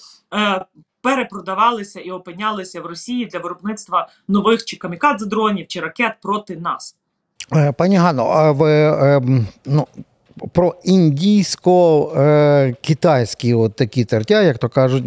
перепродавалися 1.01 2.00
і 2.00 2.12
опинялися 2.12 2.82
в 2.82 2.86
Росії 2.86 3.25
для 3.25 3.39
виробництва 3.39 4.10
нових 4.27 4.65
чи 4.65 4.77
камікадзе 4.77 5.25
дронів 5.25 5.67
чи 5.67 5.79
ракет 5.79 6.13
проти 6.22 6.55
нас. 6.55 6.96
Пані 7.77 7.98
Гано, 7.98 8.25
а 8.25 8.51
ви 8.51 8.86
ем, 8.86 9.48
ну 9.65 9.88
про 10.51 10.75
індійсько-китайські 10.86 13.58
от 13.58 13.75
такі 13.75 14.05
тертя, 14.05 14.41
як 14.41 14.58
то 14.58 14.70
кажуть, 14.70 15.03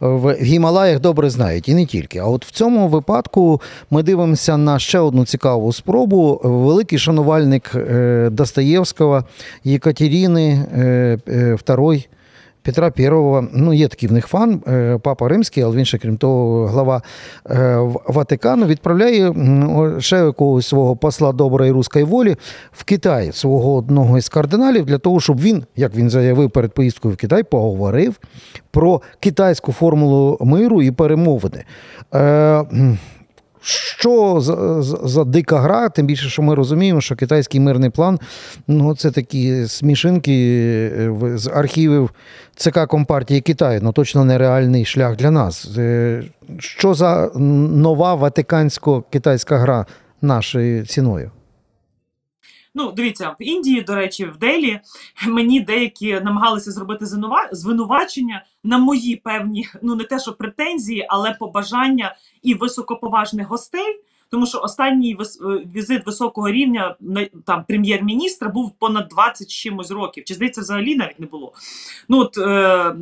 в 0.00 0.34
Гімалаях 0.34 1.00
добре 1.00 1.30
знають. 1.30 1.68
І 1.68 1.74
не 1.74 1.86
тільки. 1.86 2.18
А 2.18 2.24
от 2.24 2.46
в 2.46 2.50
цьому 2.50 2.88
випадку 2.88 3.60
ми 3.90 4.02
дивимося 4.02 4.56
на 4.56 4.78
ще 4.78 4.98
одну 4.98 5.24
цікаву 5.24 5.72
спробу. 5.72 6.40
Великий 6.44 6.98
шанувальник 6.98 7.76
Достоєвського 8.30 9.24
Єкатеріни 9.64 10.66
II 11.56 12.06
Петра 12.62 12.90
Пєрова, 12.90 13.46
ну 13.52 13.72
є 13.72 13.88
такий 13.88 14.08
в 14.08 14.12
них 14.12 14.26
фан, 14.26 14.62
е, 14.68 14.98
папа 15.02 15.28
Римський, 15.28 15.62
але 15.62 15.76
він 15.76 15.84
ще, 15.84 15.98
крім 15.98 16.16
того, 16.16 16.66
глава 16.66 17.02
е, 17.50 17.76
Ватикану, 18.06 18.66
відправляє 18.66 19.34
ще 19.98 20.16
якогось 20.16 20.66
свого 20.66 20.96
посла 20.96 21.32
доброї 21.32 21.70
руської 21.70 22.04
волі 22.04 22.36
в 22.72 22.84
Китай, 22.84 23.32
свого 23.32 23.76
одного 23.76 24.18
із 24.18 24.28
кардиналів, 24.28 24.86
для 24.86 24.98
того, 24.98 25.20
щоб 25.20 25.40
він, 25.40 25.64
як 25.76 25.94
він 25.94 26.10
заявив 26.10 26.50
перед 26.50 26.72
поїздкою 26.72 27.14
в 27.14 27.16
Китай, 27.16 27.42
поговорив 27.42 28.20
про 28.70 29.02
китайську 29.20 29.72
формулу 29.72 30.38
миру 30.40 30.82
і 30.82 30.90
перемовини. 30.90 31.64
Що 33.62 34.40
за, 34.40 34.82
за 34.82 34.98
за, 35.08 35.24
дика 35.24 35.58
гра, 35.58 35.88
тим 35.88 36.06
більше, 36.06 36.28
що 36.28 36.42
ми 36.42 36.54
розуміємо, 36.54 37.00
що 37.00 37.16
китайський 37.16 37.60
мирний 37.60 37.90
план 37.90 38.18
ну 38.68 38.96
це 38.96 39.10
такі 39.10 39.66
смішинки 39.66 40.32
е, 40.98 41.38
з 41.38 41.50
архівів 41.54 42.10
ЦК 42.56 42.86
Компартії 42.86 43.40
Китаю, 43.40 43.80
ну 43.82 43.92
точно 43.92 44.24
нереальний 44.24 44.84
шлях 44.84 45.16
для 45.16 45.30
нас. 45.30 45.68
Е, 45.78 46.22
що 46.58 46.94
за 46.94 47.30
нова 47.34 48.14
ватикансько-китайська 48.14 49.58
гра 49.58 49.86
нашою 50.22 50.86
ціною? 50.86 51.30
Ну, 52.74 52.92
дивіться, 52.92 53.36
в 53.40 53.42
Індії, 53.42 53.80
до 53.80 53.94
речі, 53.94 54.24
в 54.24 54.36
Делі 54.36 54.80
мені 55.26 55.60
деякі 55.60 56.20
намагалися 56.20 56.72
зробити 56.72 57.06
звинувачення 57.52 58.44
на 58.64 58.78
мої 58.78 59.16
певні, 59.16 59.68
ну 59.82 59.94
не 59.94 60.04
те, 60.04 60.18
що 60.18 60.32
претензії, 60.32 61.06
але 61.08 61.32
побажання 61.32 62.16
і 62.42 62.54
високоповажних 62.54 63.46
гостей. 63.46 64.00
Тому 64.32 64.46
що 64.46 64.60
останній 64.60 65.16
е, 65.20 65.24
візит 65.74 66.06
високого 66.06 66.50
рівня 66.50 66.96
там 67.46 67.64
прем'єр-міністра 67.68 68.48
був 68.48 68.70
понад 68.78 69.08
20 69.08 69.50
чимось 69.50 69.90
років. 69.90 70.24
Чи 70.24 70.34
здається, 70.34 70.60
взагалі 70.60 70.96
навіть 70.96 71.20
не 71.20 71.26
було. 71.26 71.52
Ну 72.08 72.18
от 72.18 72.38
е, 72.38 72.94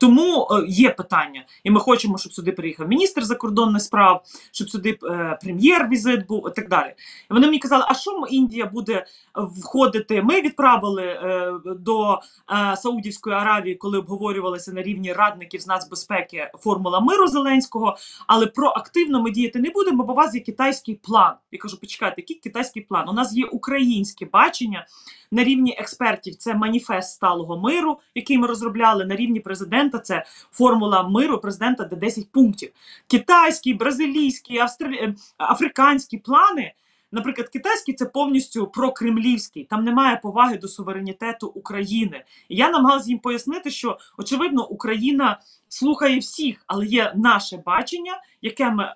тому 0.00 0.48
е, 0.50 0.64
є 0.68 0.90
питання, 0.90 1.44
і 1.64 1.70
ми 1.70 1.80
хочемо, 1.80 2.18
щоб 2.18 2.32
сюди 2.32 2.52
приїхав 2.52 2.88
міністр 2.88 3.24
закордонних 3.24 3.82
справ, 3.82 4.22
щоб 4.52 4.70
сюди 4.70 4.98
е, 5.04 5.38
прем'єр-візит 5.42 6.26
був 6.26 6.48
і 6.48 6.50
так 6.56 6.68
далі. 6.68 6.90
І 7.30 7.34
Вони 7.34 7.46
мені 7.46 7.58
казали, 7.58 7.84
а 7.88 7.94
що 7.94 8.10
Індія 8.30 8.66
буде 8.66 9.06
входити? 9.34 10.22
Ми 10.22 10.40
відправили 10.40 11.02
е, 11.02 11.52
до 11.64 12.12
е, 12.12 12.76
Саудівської 12.76 13.36
Аравії, 13.36 13.74
коли 13.74 13.98
обговорювалися 13.98 14.72
на 14.72 14.82
рівні 14.82 15.12
радників 15.12 15.60
з 15.60 15.66
нацбезпеки 15.66 16.50
формула 16.58 17.00
миру 17.00 17.26
Зеленського, 17.26 17.96
але 18.26 18.46
проактивно 18.46 19.22
ми 19.22 19.30
діяти 19.30 19.58
не 19.58 19.70
будемо, 19.70 20.04
бо 20.04 20.14
вас 20.14 20.34
є 20.34 20.40
Китай 20.40 20.75
китайський 20.76 20.94
план. 20.94 21.34
Я 21.52 21.58
кажу, 21.58 21.80
почекайте, 21.80 22.14
який 22.20 22.36
китайський 22.36 22.82
план? 22.82 23.08
У 23.08 23.12
нас 23.12 23.32
є 23.32 23.44
українське 23.44 24.26
бачення 24.26 24.86
на 25.30 25.44
рівні 25.44 25.76
експертів. 25.78 26.36
Це 26.36 26.54
маніфест 26.54 27.14
сталого 27.14 27.60
миру, 27.60 27.98
який 28.14 28.38
ми 28.38 28.46
розробляли 28.46 29.04
на 29.04 29.16
рівні 29.16 29.40
президента. 29.40 29.98
Це 29.98 30.24
формула 30.50 31.02
миру 31.08 31.38
президента, 31.38 31.84
де 31.84 31.96
10 31.96 32.32
пунктів. 32.32 32.70
Китайські, 33.06 33.74
бразилійські, 33.74 34.58
австралі... 34.58 34.96
Е, 34.96 35.14
африканські 35.38 36.18
плани. 36.18 36.72
Наприклад, 37.12 37.48
китайський 37.48 37.94
це 37.94 38.06
повністю 38.06 38.66
прокремлівський, 38.66 39.64
там 39.64 39.84
немає 39.84 40.20
поваги 40.22 40.58
до 40.58 40.68
суверенітету 40.68 41.46
України. 41.46 42.24
І 42.48 42.56
я 42.56 42.70
намагалася 42.70 43.08
їм 43.08 43.18
пояснити, 43.18 43.70
що 43.70 43.98
очевидно 44.18 44.66
Україна 44.68 45.40
слухає 45.68 46.18
всіх, 46.18 46.64
але 46.66 46.86
є 46.86 47.12
наше 47.16 47.62
бачення, 47.66 48.20
яке 48.42 48.70
ми 48.70 48.94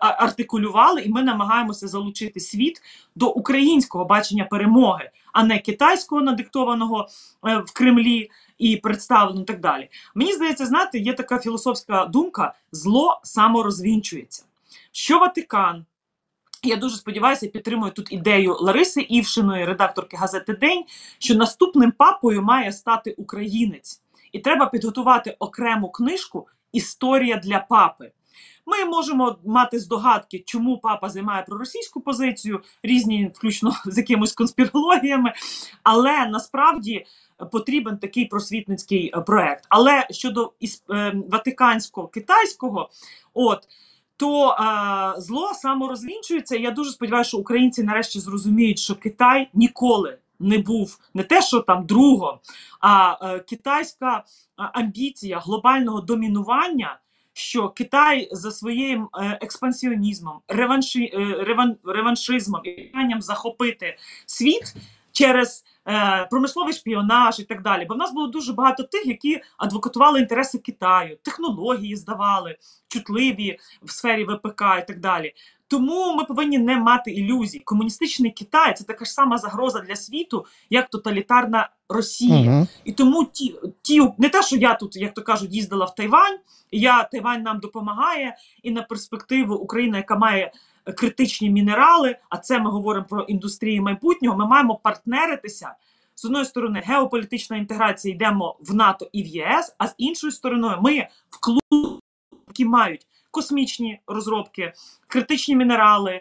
артикулювали, 0.00 1.02
і 1.02 1.08
ми 1.08 1.22
намагаємося 1.22 1.88
залучити 1.88 2.40
світ 2.40 2.82
до 3.14 3.30
українського 3.30 4.04
бачення 4.04 4.44
перемоги, 4.44 5.10
а 5.32 5.44
не 5.44 5.58
китайського 5.58 6.20
надиктованого 6.20 7.08
е, 7.46 7.58
в 7.58 7.72
Кремлі 7.72 8.30
і 8.58 8.76
представлено 8.76 9.44
так 9.44 9.60
далі. 9.60 9.88
Мені 10.14 10.32
здається, 10.32 10.66
знаєте, 10.66 10.98
є 10.98 11.12
така 11.12 11.38
філософська 11.38 12.04
думка: 12.04 12.54
зло 12.72 13.20
саморозвінчується. 13.22 14.44
Що 14.92 15.18
Ватикан? 15.18 15.84
Я 16.62 16.76
дуже 16.76 16.96
сподіваюся, 16.96 17.46
підтримую 17.46 17.92
тут 17.92 18.12
ідею 18.12 18.56
Лариси 18.60 19.00
Івшиної, 19.00 19.64
редакторки 19.64 20.16
газети 20.16 20.52
День, 20.52 20.84
що 21.18 21.34
наступним 21.34 21.92
папою 21.92 22.42
має 22.42 22.72
стати 22.72 23.14
українець, 23.18 24.02
і 24.32 24.38
треба 24.38 24.66
підготувати 24.66 25.36
окрему 25.38 25.90
книжку 25.90 26.46
Історія 26.72 27.36
для 27.36 27.58
папи. 27.58 28.10
Ми 28.66 28.84
можемо 28.84 29.36
мати 29.44 29.78
здогадки, 29.78 30.42
чому 30.46 30.78
папа 30.78 31.08
займає 31.08 31.42
проросійську 31.42 32.00
позицію, 32.00 32.60
різні, 32.82 33.30
включно 33.34 33.72
з 33.86 33.98
якимись 33.98 34.32
конспірологіями, 34.32 35.32
але 35.82 36.26
насправді. 36.26 37.06
Потрібен 37.52 37.98
такий 37.98 38.24
просвітницький 38.24 39.12
е, 39.16 39.20
проект. 39.20 39.64
Але 39.68 40.06
щодо 40.10 40.52
е, 40.90 41.14
ватиканського 41.30 42.08
китайського, 42.08 42.90
от 43.34 43.68
то 44.16 44.50
е, 44.50 45.20
зло 45.20 45.54
саморозвінчується. 45.54 46.56
Я 46.56 46.70
дуже 46.70 46.90
сподіваюся, 46.90 47.28
що 47.28 47.38
українці 47.38 47.82
нарешті 47.82 48.20
зрозуміють, 48.20 48.78
що 48.78 48.94
Китай 48.94 49.48
ніколи 49.54 50.18
не 50.38 50.58
був 50.58 50.98
не 51.14 51.22
те, 51.22 51.42
що 51.42 51.60
там 51.60 51.86
другом, 51.86 52.38
а 52.80 53.16
е, 53.22 53.38
китайська 53.40 54.24
амбіція 54.56 55.38
глобального 55.38 56.00
домінування 56.00 56.98
що 57.36 57.68
Китай 57.68 58.28
за 58.32 58.50
своїм 58.50 59.08
е, 59.18 59.38
експансіонізмом, 59.42 60.40
реванші, 60.48 61.04
е, 61.14 61.44
реван, 61.44 61.76
реваншизмом 61.84 62.60
і 62.64 62.70
питанням 62.70 63.22
захопити 63.22 63.96
світ 64.26 64.74
через 65.12 65.64
е, 65.88 66.26
промисловий 66.30 66.74
шпіонаж 66.74 67.40
і 67.40 67.44
так 67.44 67.62
далі. 67.62 67.84
Бо 67.84 67.94
в 67.94 67.98
нас 67.98 68.12
було 68.12 68.26
дуже 68.26 68.52
багато 68.52 68.82
тих, 68.82 69.06
які 69.06 69.40
адвокатували 69.56 70.20
інтереси 70.20 70.58
Китаю, 70.58 71.18
технології 71.22 71.96
здавали, 71.96 72.56
чутливі 72.88 73.58
в 73.82 73.90
сфері 73.90 74.24
ВПК 74.24 74.62
і 74.82 74.86
так 74.86 75.00
далі. 75.00 75.34
Тому 75.68 76.14
ми 76.16 76.24
повинні 76.24 76.58
не 76.58 76.76
мати 76.76 77.10
ілюзій. 77.10 77.58
Комуністичний 77.58 78.30
Китай 78.30 78.74
це 78.74 78.84
така 78.84 79.04
ж 79.04 79.10
сама 79.10 79.38
загроза 79.38 79.80
для 79.80 79.96
світу, 79.96 80.46
як 80.70 80.90
тоталітарна 80.90 81.70
Росія. 81.88 82.50
Угу. 82.50 82.66
І 82.84 82.92
тому 82.92 83.24
ті, 83.24 83.54
ті 83.82 84.08
не 84.18 84.28
те, 84.28 84.42
що 84.42 84.56
я 84.56 84.74
тут, 84.74 84.96
як 84.96 85.14
то 85.14 85.22
кажуть, 85.22 85.54
їздила 85.54 85.84
в 85.84 85.94
Тайвань. 85.94 86.38
Я 86.70 87.02
Тайвань 87.02 87.42
нам 87.42 87.58
допомагає, 87.60 88.36
і 88.62 88.70
на 88.70 88.82
перспективу 88.82 89.54
Україна, 89.54 89.96
яка 89.96 90.16
має 90.16 90.52
критичні 90.96 91.50
мінерали, 91.50 92.16
а 92.30 92.36
це 92.36 92.58
ми 92.58 92.70
говоримо 92.70 93.06
про 93.06 93.22
індустрію 93.22 93.82
майбутнього. 93.82 94.38
Ми 94.38 94.46
маємо 94.46 94.76
партнеритися. 94.76 95.74
З 96.14 96.24
одної 96.24 96.44
сторони, 96.44 96.82
геополітична 96.86 97.56
інтеграція 97.56 98.14
йдемо 98.14 98.56
в 98.60 98.74
НАТО 98.74 99.08
і 99.12 99.22
в 99.22 99.26
ЄС, 99.26 99.74
а 99.78 99.86
з 99.86 99.94
іншої 99.98 100.32
сторони, 100.32 100.76
ми 100.82 101.08
в 101.30 101.40
клуб, 101.40 102.00
які 102.48 102.64
мають 102.64 103.06
космічні 103.36 104.00
розробки, 104.06 104.72
критичні 105.06 105.56
мінерали, 105.56 106.20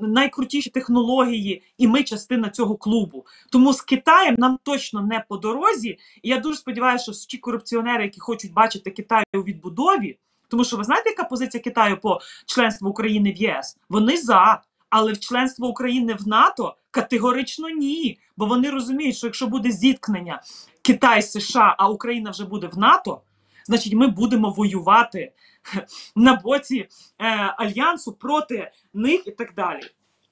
найкрутіші 0.00 0.70
технології, 0.70 1.62
і 1.78 1.88
ми 1.88 2.02
частина 2.02 2.48
цього 2.50 2.76
клубу. 2.76 3.26
Тому 3.50 3.72
з 3.72 3.80
Китаєм 3.80 4.34
нам 4.38 4.58
точно 4.62 5.02
не 5.02 5.24
по 5.28 5.36
дорозі. 5.36 5.98
І 6.22 6.28
я 6.28 6.38
дуже 6.38 6.56
сподіваюся, 6.56 7.12
що 7.12 7.26
ті 7.26 7.38
корупціонери, 7.38 8.04
які 8.04 8.20
хочуть 8.20 8.52
бачити 8.52 8.90
Китай 8.90 9.24
у 9.34 9.38
відбудові, 9.38 10.18
тому 10.48 10.64
що 10.64 10.76
ви 10.76 10.84
знаєте, 10.84 11.10
яка 11.10 11.24
позиція 11.24 11.62
Китаю 11.62 12.00
по 12.00 12.20
членству 12.46 12.90
України 12.90 13.32
в 13.32 13.36
ЄС? 13.36 13.76
Вони 13.88 14.16
за. 14.16 14.62
Але 14.90 15.12
в 15.12 15.18
членство 15.18 15.68
України 15.68 16.14
в 16.14 16.28
НАТО 16.28 16.76
категорично 16.90 17.68
ні. 17.68 18.18
Бо 18.36 18.46
вони 18.46 18.70
розуміють, 18.70 19.16
що 19.16 19.26
якщо 19.26 19.46
буде 19.46 19.70
зіткнення 19.70 20.42
Китай, 20.82 21.22
США, 21.22 21.74
а 21.78 21.88
Україна 21.88 22.30
вже 22.30 22.44
буде 22.44 22.66
в 22.66 22.78
НАТО, 22.78 23.20
значить 23.66 23.94
ми 23.94 24.06
будемо 24.06 24.50
воювати 24.50 25.32
на 26.16 26.34
боці 26.34 26.76
е, 26.78 27.24
альянсу 27.56 28.12
проти 28.12 28.70
них 28.94 29.26
і 29.26 29.30
так 29.30 29.48
далі. 29.56 29.80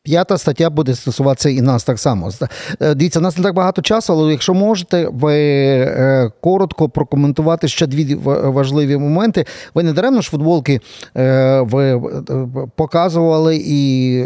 П'ята 0.05 0.38
стаття 0.38 0.71
буде 0.71 0.95
стосуватися 0.95 1.49
і 1.49 1.61
нас 1.61 1.85
так 1.85 1.99
само. 1.99 2.31
Е, 2.81 2.95
дивіться, 2.95 3.19
у 3.19 3.23
нас 3.23 3.37
не 3.37 3.43
так 3.43 3.55
багато 3.55 3.83
часу, 3.83 4.12
але 4.12 4.33
якщо 4.33 4.55
можете, 4.55 5.09
ви 5.12 5.35
е, 5.37 6.31
коротко 6.41 6.88
прокоментувати 6.88 7.69
ще 7.69 7.87
дві 7.87 8.14
важливі 8.25 8.97
моменти. 8.97 9.45
Ви 9.75 9.83
не 9.83 9.93
даремно 9.93 10.21
ж 10.21 10.31
футболки 10.31 10.81
е, 11.17 11.61
ви 11.61 12.03
показували 12.76 13.62
і 13.64 14.25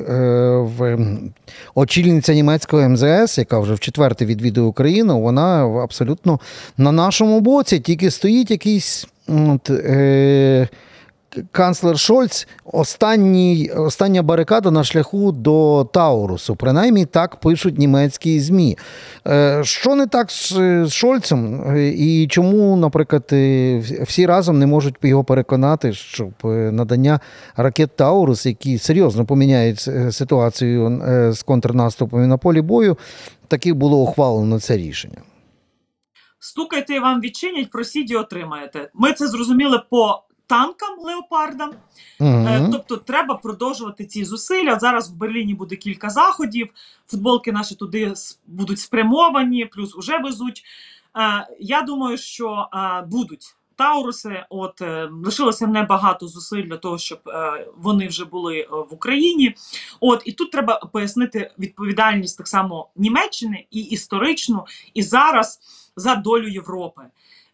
очільниця 1.74 2.34
німецького 2.34 2.88
МЗС, 2.88 3.38
яка 3.38 3.58
вже 3.58 3.74
в 3.74 3.80
четверте 3.80 4.26
відвідує 4.26 4.66
Україну, 4.66 5.20
вона 5.20 5.66
абсолютно 5.82 6.40
на 6.76 6.92
нашому 6.92 7.40
боці, 7.40 7.80
тільки 7.80 8.10
стоїть 8.10 8.50
якийсь. 8.50 9.06
От, 9.28 9.70
е, 9.70 10.68
канцлер 11.52 11.98
Шольц 11.98 12.48
останній, 12.64 13.70
остання 13.76 14.22
барикада 14.22 14.70
на 14.70 14.84
шляху 14.84 15.32
до 15.32 15.88
Таурусу. 15.92 16.56
Принаймні 16.56 17.06
так 17.06 17.36
пишуть 17.36 17.78
німецькі 17.78 18.40
ЗМІ. 18.40 18.78
Е, 19.26 19.60
що 19.64 19.94
не 19.94 20.06
так 20.06 20.30
з, 20.30 20.88
Шольцем? 20.88 21.62
Е, 21.76 21.88
і 21.88 22.26
чому, 22.28 22.76
наприклад, 22.76 23.28
е, 23.32 23.78
всі 24.06 24.26
разом 24.26 24.58
не 24.58 24.66
можуть 24.66 24.94
його 25.02 25.24
переконати, 25.24 25.92
щоб 25.92 26.32
надання 26.44 27.20
ракет 27.56 27.96
Таурус, 27.96 28.46
які 28.46 28.78
серйозно 28.78 29.24
поміняють 29.24 29.80
ситуацію 30.10 31.02
з 31.32 31.42
контрнаступами 31.42 32.26
на 32.26 32.36
полі 32.36 32.60
бою, 32.60 32.98
таки 33.48 33.72
було 33.72 33.96
ухвалено 33.98 34.60
це 34.60 34.76
рішення? 34.76 35.18
Стукайте 36.40 36.94
і 36.94 36.98
вам 36.98 37.20
відчинять, 37.20 37.70
просіть 37.70 38.10
і 38.10 38.16
отримаєте. 38.16 38.90
Ми 38.94 39.12
це 39.12 39.28
зрозуміли 39.28 39.82
по 39.90 40.22
танкам 40.48 40.98
леопардам. 40.98 41.70
Угу. 42.20 42.68
Тобто 42.72 42.96
треба 42.96 43.34
продовжувати 43.34 44.04
ці 44.04 44.24
зусилля. 44.24 44.78
Зараз 44.78 45.10
в 45.10 45.14
Берліні 45.14 45.54
буде 45.54 45.76
кілька 45.76 46.10
заходів. 46.10 46.68
Футболки 47.06 47.52
наші 47.52 47.74
туди 47.74 48.14
будуть 48.46 48.78
спрямовані, 48.78 49.64
плюс 49.64 49.96
вже 49.96 50.18
везуть. 50.18 50.62
Е, 51.16 51.48
я 51.60 51.82
думаю, 51.82 52.18
що 52.18 52.68
е, 52.74 53.02
будуть. 53.02 53.54
Тауруси, 53.76 54.44
от 54.50 54.82
лишилося 55.24 55.66
небагато 55.66 56.28
зусиль 56.28 56.62
для 56.62 56.76
того, 56.76 56.98
щоб 56.98 57.18
е, 57.26 57.66
вони 57.76 58.08
вже 58.08 58.24
були 58.24 58.68
в 58.90 58.94
Україні. 58.94 59.54
От 60.00 60.22
і 60.24 60.32
тут 60.32 60.50
треба 60.50 60.78
пояснити 60.92 61.50
відповідальність 61.58 62.38
так 62.38 62.48
само 62.48 62.88
Німеччини 62.96 63.66
і 63.70 63.80
історичну, 63.80 64.64
і 64.94 65.02
зараз 65.02 65.60
за 65.96 66.14
долю 66.14 66.48
Європи. 66.48 67.02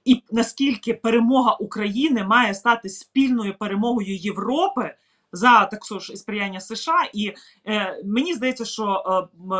І 0.05 0.23
наскільки 0.31 0.95
перемога 0.95 1.53
України 1.55 2.25
має 2.25 2.55
стати 2.55 2.89
спільною 2.89 3.55
перемогою 3.59 4.17
Європи 4.17 4.95
за 5.33 5.65
також 5.65 6.13
сприяння 6.15 6.61
США, 6.61 7.11
і 7.15 7.33
е, 7.67 8.03
мені 8.05 8.35
здається, 8.35 8.65
що 8.65 9.05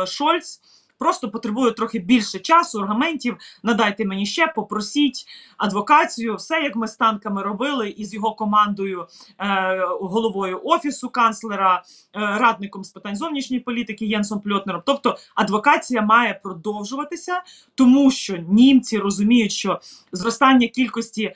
е, 0.01 0.07
Шольц 0.07 0.61
просто 0.99 1.29
потребує 1.29 1.71
трохи 1.71 1.99
більше 1.99 2.39
часу, 2.39 2.79
аргументів. 2.79 3.37
Надайте 3.63 4.05
мені 4.05 4.25
ще, 4.25 4.47
попросіть 4.47 5.25
адвокацію, 5.57 6.35
все 6.35 6.61
як 6.61 6.75
ми 6.75 6.87
з 6.87 6.95
танками 6.95 7.41
робили, 7.43 7.89
і 7.89 8.05
з 8.05 8.13
його 8.13 8.35
командою, 8.35 9.07
е, 9.39 9.85
головою 10.01 10.61
офісу 10.63 11.09
канцлера, 11.09 11.83
е, 12.15 12.19
радником 12.19 12.83
з 12.83 12.89
питань 12.89 13.15
зовнішньої 13.15 13.59
політики 13.59 14.05
Єнсом 14.05 14.39
Пльотнером. 14.39 14.81
Тобто 14.85 15.17
адвокація 15.35 16.01
має 16.01 16.39
продовжуватися, 16.43 17.41
тому 17.75 18.11
що 18.11 18.37
німці 18.37 18.97
розуміють, 18.97 19.51
що 19.51 19.79
зростання 20.11 20.67
кількості 20.67 21.33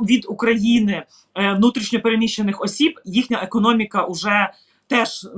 від 0.00 0.26
України 0.28 1.04
е, 1.34 1.52
внутрішньопереміщених 1.54 2.60
осіб 2.60 3.00
їхня 3.04 3.42
економіка 3.42 4.06
вже 4.08 4.52
теж 4.86 5.28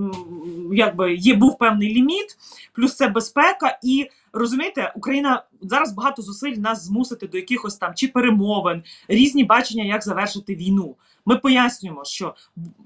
якби 0.73 1.15
є 1.15 1.35
був 1.35 1.59
певний 1.59 1.95
ліміт, 1.95 2.39
плюс 2.73 2.97
це 2.97 3.09
безпека. 3.09 3.79
І 3.83 4.11
розумієте, 4.39 4.93
Україна 4.97 5.43
зараз 5.63 5.93
багато 5.93 6.23
зусиль 6.23 6.57
нас 6.57 6.85
змусити 6.85 7.27
до 7.27 7.39
якихось 7.39 7.77
там 7.77 7.93
чи 7.95 8.09
перемовин, 8.09 8.83
різні 9.09 9.45
бачення, 9.45 9.85
як 9.85 10.03
завершити 10.03 10.55
війну. 10.55 10.97
Ми 11.29 11.37
пояснюємо, 11.37 12.05
що 12.05 12.35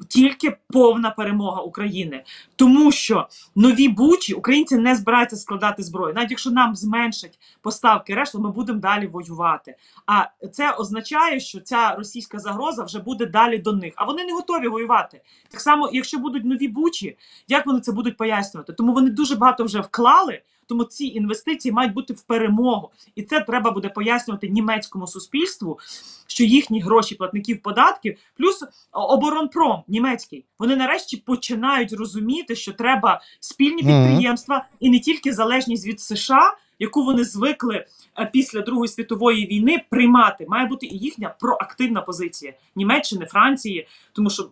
тільки 0.08 0.56
повна 0.68 1.10
перемога 1.10 1.62
України, 1.62 2.24
тому 2.56 2.92
що 2.92 3.28
нові 3.56 3.88
бучі 3.88 4.34
українці 4.34 4.76
не 4.76 4.94
збираються 4.94 5.36
складати 5.36 5.82
зброю. 5.82 6.14
Навіть 6.14 6.30
якщо 6.30 6.50
нам 6.50 6.76
зменшать 6.76 7.38
поставки, 7.62 8.14
решта 8.14 8.38
ми 8.38 8.50
будемо 8.50 8.80
далі 8.80 9.06
воювати. 9.06 9.76
А 10.06 10.24
це 10.52 10.72
означає, 10.72 11.40
що 11.40 11.60
ця 11.60 11.94
російська 11.94 12.38
загроза 12.38 12.84
вже 12.84 12.98
буде 12.98 13.26
далі 13.26 13.58
до 13.58 13.72
них. 13.72 13.92
А 13.96 14.04
вони 14.04 14.24
не 14.24 14.32
готові 14.32 14.68
воювати. 14.68 15.20
Так 15.48 15.60
само, 15.60 15.90
якщо 15.92 16.18
будуть 16.18 16.44
нові 16.44 16.68
бучі, 16.68 17.16
як 17.48 17.66
вони 17.66 17.80
це 17.80 17.92
будуть 17.92 18.16
пояснювати? 18.16 18.72
Тому 18.72 18.92
вони 18.92 19.10
дуже 19.10 19.36
багато 19.36 19.64
вже 19.64 19.80
вклали. 19.80 20.42
Тому 20.70 20.84
ці 20.84 21.06
інвестиції 21.06 21.72
мають 21.72 21.92
бути 21.92 22.14
в 22.14 22.22
перемогу, 22.22 22.90
і 23.14 23.22
це 23.22 23.40
треба 23.40 23.70
буде 23.70 23.88
пояснювати 23.88 24.48
німецькому 24.48 25.06
суспільству, 25.06 25.78
що 26.26 26.44
їхні 26.44 26.80
гроші 26.80 27.14
платників 27.14 27.62
податків, 27.62 28.18
плюс 28.38 28.64
оборонпром 28.92 29.82
німецький, 29.88 30.44
вони 30.58 30.76
нарешті 30.76 31.16
починають 31.16 31.92
розуміти, 31.92 32.56
що 32.56 32.72
треба 32.72 33.20
спільні 33.40 33.82
підприємства 33.82 34.66
і 34.80 34.90
не 34.90 35.00
тільки 35.00 35.32
залежність 35.32 35.86
від 35.86 36.00
США 36.00 36.56
яку 36.80 37.04
вони 37.04 37.24
звикли 37.24 37.84
після 38.24 38.60
Другої 38.60 38.88
світової 38.88 39.46
війни 39.46 39.84
приймати, 39.90 40.46
має 40.48 40.66
бути 40.66 40.86
і 40.86 40.98
їхня 40.98 41.34
проактивна 41.40 42.00
позиція 42.00 42.52
Німеччини, 42.76 43.26
Франції, 43.26 43.86
тому 44.12 44.30
що 44.30 44.50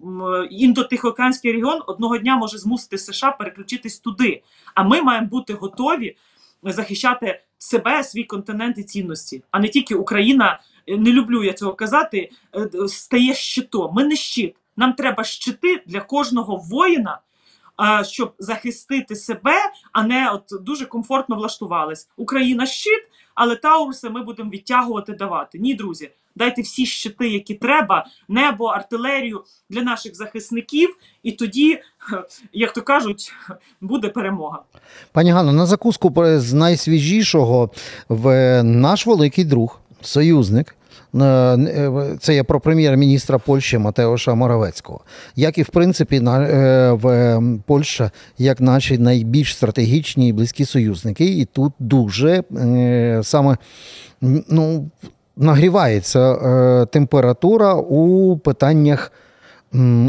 індотихоокеанський 0.50 1.52
регіон 1.52 1.83
одного 1.87 2.18
дня 2.18 2.37
може 2.37 2.59
змусити 2.59 2.98
США 2.98 3.33
переключитись 3.33 3.98
туди. 3.98 4.42
А 4.74 4.83
ми 4.83 5.02
маємо 5.02 5.26
бути 5.26 5.54
готові 5.54 6.16
захищати 6.62 7.40
себе, 7.59 8.04
свій 8.04 8.24
континент 8.24 8.78
і 8.78 8.83
цінності, 8.83 9.42
а 9.50 9.61
не 9.61 9.68
тільки 9.68 9.94
Україна. 9.94 10.61
Е, 10.87 10.96
не 10.96 11.12
люблю 11.12 11.44
я 11.44 11.52
цього 11.52 11.74
казати. 11.74 12.31
Е, 12.54 12.88
стає 12.88 13.35
щитом. 13.35 13.94
Ми 13.94 14.04
не 14.04 14.16
щит. 14.16 14.57
Нам 14.76 14.92
треба 14.92 15.24
щити 15.24 15.83
для 15.87 16.00
кожного 16.00 16.57
воїна 16.57 17.18
щоб 18.02 18.35
захистити 18.38 19.16
себе, 19.16 19.57
а 19.92 20.02
не 20.02 20.31
от 20.31 20.44
дуже 20.64 20.87
комфортно 20.87 21.37
влаштувались. 21.37 22.09
Україна 22.16 22.66
щит, 22.66 23.09
але 23.38 23.57
Тауруси 23.57 24.11
ми 24.11 24.22
будемо 24.22 24.51
відтягувати 24.51 25.12
давати. 25.12 25.59
Ні, 25.59 25.74
друзі, 25.74 26.11
дайте 26.37 26.62
всі 26.62 26.87
щити, 26.87 27.29
які 27.29 27.55
треба, 27.55 28.07
небо, 28.29 28.64
артилерію 28.64 29.44
для 29.70 29.83
наших 29.83 30.14
захисників, 30.14 30.96
і 31.22 31.33
тоді, 31.33 31.81
як 32.53 32.72
то 32.72 32.83
кажуть, 32.83 33.33
буде 33.81 34.09
перемога. 34.09 34.62
Пані 35.12 35.31
Ганно, 35.31 35.53
на 35.53 35.66
закуску 35.66 36.14
з 36.38 36.53
найсвіжішого 36.53 37.70
в 38.09 38.62
наш 38.62 39.07
великий 39.07 39.44
друг, 39.44 39.81
союзник. 40.01 40.77
Е, 41.14 41.24
е, 41.24 42.16
це 42.20 42.34
є 42.34 42.42
про 42.42 42.61
прем'єр-міністра 42.61 43.38
Польщі 43.38 43.78
Матеоша 43.78 44.34
Моравецького, 44.34 45.00
як 45.37 45.58
і 45.58 45.62
в 45.62 45.68
принципі 45.68 46.16
е, 46.16 46.92
в 46.92 47.40
Польща, 47.66 48.11
як 48.38 48.61
наші 48.61 48.98
найбільш 48.98 49.54
стратегічні 49.54 50.28
і 50.28 50.32
близькі 50.32 50.64
союзники, 50.64 51.24
і 51.24 51.44
тут 51.44 51.72
дуже 51.78 52.42
саме 53.22 53.56
ну, 54.48 54.90
нагрівається 55.37 56.87
температура 56.87 57.74
у 57.74 58.37
питаннях 58.37 59.12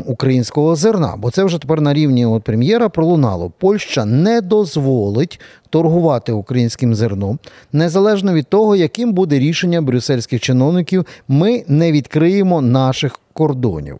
українського 0.05 0.75
зерна, 0.75 1.15
бо 1.17 1.31
це 1.31 1.43
вже 1.43 1.59
тепер 1.59 1.81
на 1.81 1.93
рівні 1.93 2.25
от 2.25 2.43
прем'єра 2.43 2.89
пролунало. 2.89 3.51
Польща 3.57 4.05
не 4.05 4.41
дозволить 4.41 5.39
торгувати 5.69 6.31
українським 6.31 6.95
зерном 6.95 7.39
незалежно 7.73 8.33
від 8.33 8.47
того, 8.47 8.75
яким 8.75 9.13
буде 9.13 9.39
рішення 9.39 9.81
брюссельських 9.81 10.41
чиновників. 10.41 11.05
Ми 11.27 11.63
не 11.67 11.91
відкриємо 11.91 12.61
наших 12.61 13.19
кордонів. 13.33 13.97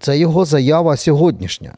Це 0.00 0.18
його 0.18 0.44
заява 0.44 0.96
сьогоднішня. 0.96 1.72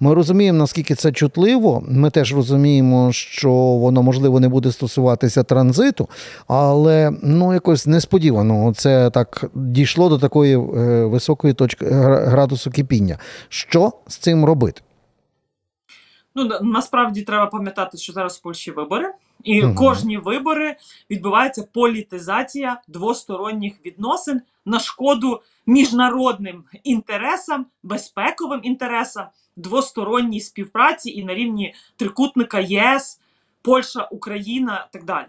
Ми 0.00 0.14
розуміємо, 0.14 0.58
наскільки 0.58 0.94
це 0.94 1.12
чутливо. 1.12 1.84
Ми 1.88 2.10
теж 2.10 2.34
розуміємо, 2.34 3.12
що 3.12 3.50
воно 3.52 4.02
можливо 4.02 4.40
не 4.40 4.48
буде 4.48 4.72
стосуватися 4.72 5.42
транзиту, 5.42 6.08
але 6.46 7.12
ну 7.22 7.52
якось 7.54 7.86
несподівано 7.86 8.74
це 8.74 9.10
так 9.10 9.44
дійшло 9.54 10.08
до 10.08 10.18
такої 10.18 10.54
е, 10.54 10.58
високої 11.04 11.54
точки 11.54 11.86
градусу 11.86 12.70
кипіння. 12.70 13.18
Що 13.48 13.92
з 14.06 14.16
цим 14.16 14.44
робити? 14.44 14.80
Ну 16.34 16.50
насправді 16.62 17.22
треба 17.22 17.46
пам'ятати, 17.46 17.98
що 17.98 18.12
зараз 18.12 18.36
в 18.36 18.42
Польщі 18.42 18.70
вибори, 18.70 19.12
і 19.44 19.62
угу. 19.62 19.74
кожні 19.74 20.18
вибори 20.18 20.76
відбувається 21.10 21.64
політизація 21.72 22.80
двосторонніх 22.88 23.74
відносин 23.86 24.40
на 24.64 24.78
шкоду 24.78 25.40
міжнародним 25.66 26.64
інтересам, 26.84 27.66
безпековим 27.82 28.60
інтересам 28.62 29.26
двосторонній 29.56 30.40
співпраці 30.40 31.10
і 31.10 31.24
на 31.24 31.34
рівні 31.34 31.74
трикутника 31.96 32.60
ЄС, 32.60 33.20
Польща, 33.62 34.08
Україна 34.10 34.88
так 34.92 35.04
далі. 35.04 35.26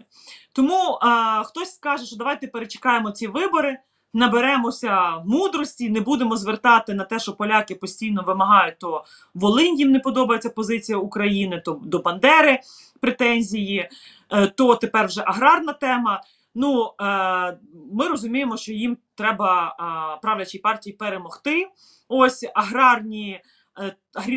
Тому 0.52 0.98
а, 1.00 1.42
хтось 1.42 1.74
скаже, 1.74 2.06
що 2.06 2.16
давайте 2.16 2.46
перечекаємо 2.46 3.10
ці 3.10 3.26
вибори, 3.26 3.78
наберемося 4.14 5.22
мудрості, 5.26 5.90
не 5.90 6.00
будемо 6.00 6.36
звертати 6.36 6.94
на 6.94 7.04
те, 7.04 7.18
що 7.18 7.32
поляки 7.32 7.74
постійно 7.74 8.24
вимагають, 8.26 8.78
то 8.78 9.04
Волинь 9.34 9.78
їм 9.78 9.90
не 9.90 10.00
подобається 10.00 10.50
позиція 10.50 10.98
України, 10.98 11.62
то 11.64 11.80
до 11.82 11.98
Бандери 11.98 12.60
претензії, 13.00 13.88
е, 14.30 14.46
то 14.46 14.74
тепер 14.74 15.06
вже 15.06 15.22
аграрна 15.26 15.72
тема. 15.72 16.22
Ну, 16.58 16.92
е, 17.00 17.58
ми 17.92 18.08
розуміємо, 18.08 18.56
що 18.56 18.72
їм 18.72 18.98
треба 19.14 19.76
правлячій 20.22 20.58
партії 20.58 20.96
перемогти. 20.96 21.68
Ось 22.08 22.44
аграрні. 22.54 23.40
Е, 23.78 23.96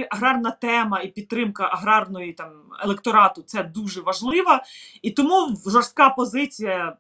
аграрна 0.10 0.51
тема 0.51 1.01
і 1.01 1.08
підтримка 1.08 1.63
аграрної 1.63 2.34
там 2.34 2.51
електорату 2.84 3.41
це 3.41 3.63
дуже 3.63 4.01
важлива, 4.01 4.63
і 5.01 5.12
тому 5.12 5.58
жорстка 5.65 6.10
позиція. 6.10 6.97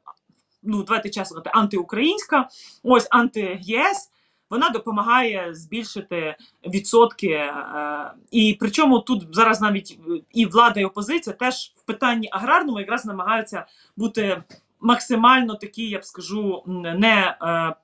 Ну, 0.63 0.83
давайте 0.83 1.09
чесно 1.09 1.25
сказати, 1.25 1.49
антиукраїнська, 1.53 2.49
ось 2.83 3.07
анти-ЄС 3.11 4.11
вона 4.49 4.69
допомагає 4.69 5.55
збільшити 5.55 6.35
відсотки. 6.65 7.27
е, 7.27 8.11
І 8.31 8.57
причому 8.59 8.99
тут 8.99 9.27
зараз 9.31 9.61
навіть 9.61 9.99
і 10.31 10.45
влада, 10.45 10.79
і 10.79 10.85
опозиція 10.85 11.35
теж 11.35 11.73
в 11.75 11.81
питанні 11.81 12.29
аграрному 12.31 12.79
якраз 12.79 13.05
намагаються 13.05 13.65
бути 13.97 14.43
максимально 14.81 15.55
такі, 15.55 15.89
я 15.89 15.99
б 15.99 16.05
скажу, 16.05 16.63
не 16.67 17.37
е, 17.41 17.75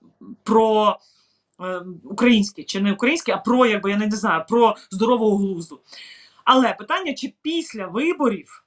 про. 0.44 1.00
е, 1.62 1.82
Українські 2.04 2.64
чи 2.64 2.82
не 2.82 2.94
українські, 2.94 3.32
а 3.32 3.38
про 3.38 3.66
якби 3.66 3.92
я 3.92 3.98
не 3.98 4.12
знаю, 4.12 4.44
про 4.50 4.76
здорового 4.92 5.38
глузду. 5.38 5.80
Але 6.44 6.74
питання, 6.74 7.14
чи 7.14 7.34
після 7.42 7.88
виборів, 7.88 8.64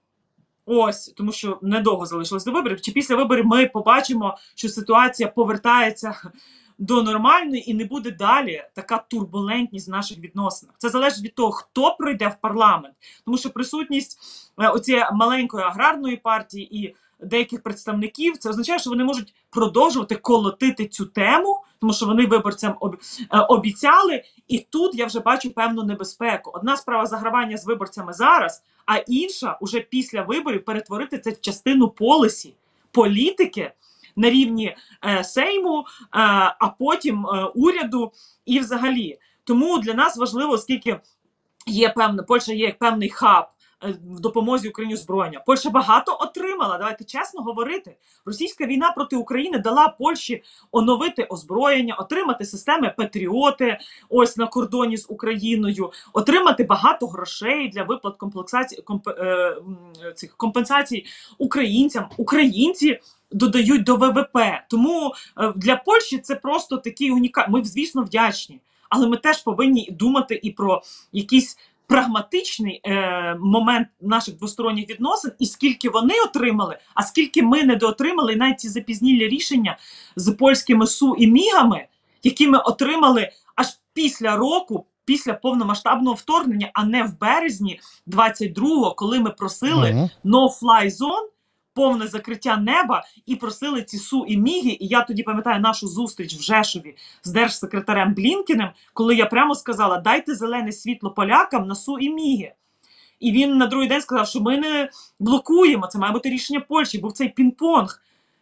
ось 0.66 1.08
тому 1.16 1.32
що 1.32 1.58
недовго 1.62 2.06
залишилось 2.06 2.44
до 2.44 2.52
виборів, 2.52 2.80
чи 2.80 2.92
після 2.92 3.16
виборів 3.16 3.46
ми 3.46 3.66
побачимо, 3.66 4.36
що 4.54 4.68
ситуація 4.68 5.28
повертається 5.28 6.30
до 6.78 7.02
нормальної 7.02 7.70
і 7.70 7.74
не 7.74 7.84
буде 7.84 8.10
далі 8.10 8.64
така 8.74 8.98
турбулентність 8.98 9.88
в 9.88 9.90
наших 9.90 10.18
відносинах. 10.18 10.74
Це 10.78 10.88
залежить 10.88 11.24
від 11.24 11.34
того, 11.34 11.50
хто 11.52 11.96
пройде 11.98 12.28
в 12.28 12.40
парламент, 12.40 12.94
тому 13.24 13.38
що 13.38 13.50
присутність 13.50 14.18
е, 14.58 14.68
оцієї 14.68 15.04
маленької 15.12 15.64
аграрної 15.64 16.16
партії 16.16 16.78
і 16.78 16.94
деяких 17.20 17.62
представників 17.62 18.38
це 18.38 18.50
означає, 18.50 18.78
що 18.78 18.90
вони 18.90 19.04
можуть 19.04 19.34
продовжувати 19.50 20.14
колотити 20.14 20.86
цю 20.86 21.06
тему, 21.06 21.60
тому 21.80 21.92
що 21.92 22.06
вони 22.06 22.26
виборцям 22.26 22.76
е, 23.30 23.38
обіцяли. 23.38 24.22
І 24.48 24.58
тут 24.58 24.94
я 24.94 25.06
вже 25.06 25.20
бачу 25.20 25.50
певну 25.50 25.82
небезпеку. 25.82 26.50
Одна 26.54 26.76
справа 26.76 27.06
загравання 27.06 27.56
з 27.56 27.66
виборцями 27.66 28.12
зараз, 28.12 28.62
а 28.86 28.96
інша 28.96 29.58
уже 29.60 29.80
після 29.80 30.22
виборів 30.22 30.64
перетворити 30.64 31.18
це 31.18 31.30
в 31.30 31.40
частину 31.40 31.88
полисі 31.88 32.54
політики 32.92 33.72
на 34.16 34.30
рівні 34.30 34.76
е, 35.04 35.24
Сейму, 35.24 35.80
е, 35.80 35.84
а 36.58 36.68
потім 36.78 37.26
е, 37.26 37.44
уряду 37.54 38.12
і 38.46 38.60
взагалі. 38.60 39.18
Тому 39.44 39.78
для 39.78 39.94
нас 39.94 40.16
важливо, 40.16 40.52
оскільки 40.52 41.00
є 41.66 41.88
певна 41.88 42.22
Польща 42.22 42.52
є 42.52 42.66
як 42.66 42.78
певний 42.78 43.08
хаб. 43.08 43.44
Е, 43.84 43.94
В 44.10 44.20
допомозі 44.20 44.68
Україні 44.68 44.96
зброєння 44.96 45.42
Польща 45.46 45.70
багато 45.70 46.18
отримала. 46.20 46.78
Давайте 46.78 47.04
чесно 47.04 47.42
говорити. 47.42 47.96
Російська 48.24 48.66
війна 48.66 48.92
проти 48.92 49.16
України 49.16 49.58
дала 49.58 49.88
Польщі 49.88 50.42
оновити 50.72 51.24
озброєння, 51.24 51.94
отримати 51.94 52.44
системи 52.44 52.94
Патріоти, 52.96 53.78
ось 54.08 54.36
на 54.36 54.46
кордоні 54.46 54.96
з 54.96 55.06
Україною, 55.08 55.92
отримати 56.12 56.64
багато 56.64 57.06
грошей 57.06 57.68
для 57.68 57.82
виплат 57.82 58.16
комплексації 58.16 58.82
комп, 58.82 59.08
е, 59.08 59.56
цих 60.14 60.36
компенсацій 60.36 61.04
українцям. 61.38 62.08
Українці 62.16 63.00
додають 63.30 63.84
до 63.84 63.96
ВВП. 63.96 64.36
Тому 64.68 65.14
е, 65.38 65.52
для 65.56 65.76
Польщі 65.76 66.18
це 66.18 66.34
просто 66.34 66.76
такий 66.76 67.10
унікальний. 67.10 67.52
Ми, 67.52 67.64
звісно, 67.64 68.02
вдячні, 68.02 68.60
але 68.88 69.08
ми 69.08 69.16
теж 69.16 69.42
повинні 69.42 69.88
думати 69.90 70.40
і 70.42 70.50
про 70.50 70.82
якийсь 71.12 71.58
прагматичний 71.88 72.80
е, 72.84 73.36
момент 73.40 73.88
наших 74.00 74.36
двосторонніх 74.36 74.90
відносин, 74.90 75.32
і 75.38 75.46
скільки 75.46 75.90
вони 75.90 76.14
отримали, 76.26 76.78
а 76.94 77.02
скільки 77.02 77.42
ми 77.42 77.62
недоотримали, 77.62 78.32
і 78.32 78.36
навіть 78.36 78.60
ці 78.60 78.68
запізнілі 78.68 79.28
рішення 79.28 79.78
з 80.16 80.32
польськими 80.32 80.86
су 80.86 81.14
і 81.14 81.26
мігами, 81.26 81.86
які 82.22 82.48
ми 82.48 82.58
отримали 82.58 83.30
аж 83.56 83.66
після 83.94 84.36
року. 84.36 84.86
Після 85.04 85.34
повномасштабного 85.34 86.14
вторгнення, 86.14 86.70
а 86.74 86.84
не 86.84 87.02
в 87.02 87.18
березні 87.20 87.80
22-го, 88.06 88.94
коли 88.94 89.20
ми 89.20 89.30
просили 89.30 90.10
no-fly 90.24 90.90
zone, 90.90 91.27
повне 91.78 92.06
закриття 92.06 92.56
неба, 92.56 93.04
і 93.26 93.36
просили 93.36 93.82
ці 93.82 93.98
су 93.98 94.24
і 94.28 94.36
міги. 94.36 94.76
І 94.80 94.86
я 94.86 95.02
тоді 95.02 95.22
пам'ятаю 95.22 95.60
нашу 95.60 95.88
зустріч 95.88 96.34
в 96.34 96.42
Жешові 96.42 96.96
з 97.22 97.30
держсекретарем 97.30 98.14
Блінкіним, 98.14 98.68
коли 98.94 99.14
я 99.14 99.26
прямо 99.26 99.54
сказала: 99.54 99.98
дайте 99.98 100.34
зелене 100.34 100.72
світло 100.72 101.10
полякам 101.10 101.66
на 101.66 101.74
су 101.74 101.98
і 101.98 102.10
міги. 102.10 102.52
І 103.20 103.32
він 103.32 103.58
на 103.58 103.66
другий 103.66 103.88
день 103.88 104.00
сказав, 104.00 104.28
що 104.28 104.40
ми 104.40 104.58
не 104.58 104.90
блокуємо, 105.18 105.86
це 105.86 105.98
має 105.98 106.12
бути 106.12 106.30
рішення 106.30 106.60
Польщі. 106.60 106.98
Був 106.98 107.12
цей 107.12 107.34
пінг-понг. 107.34 107.98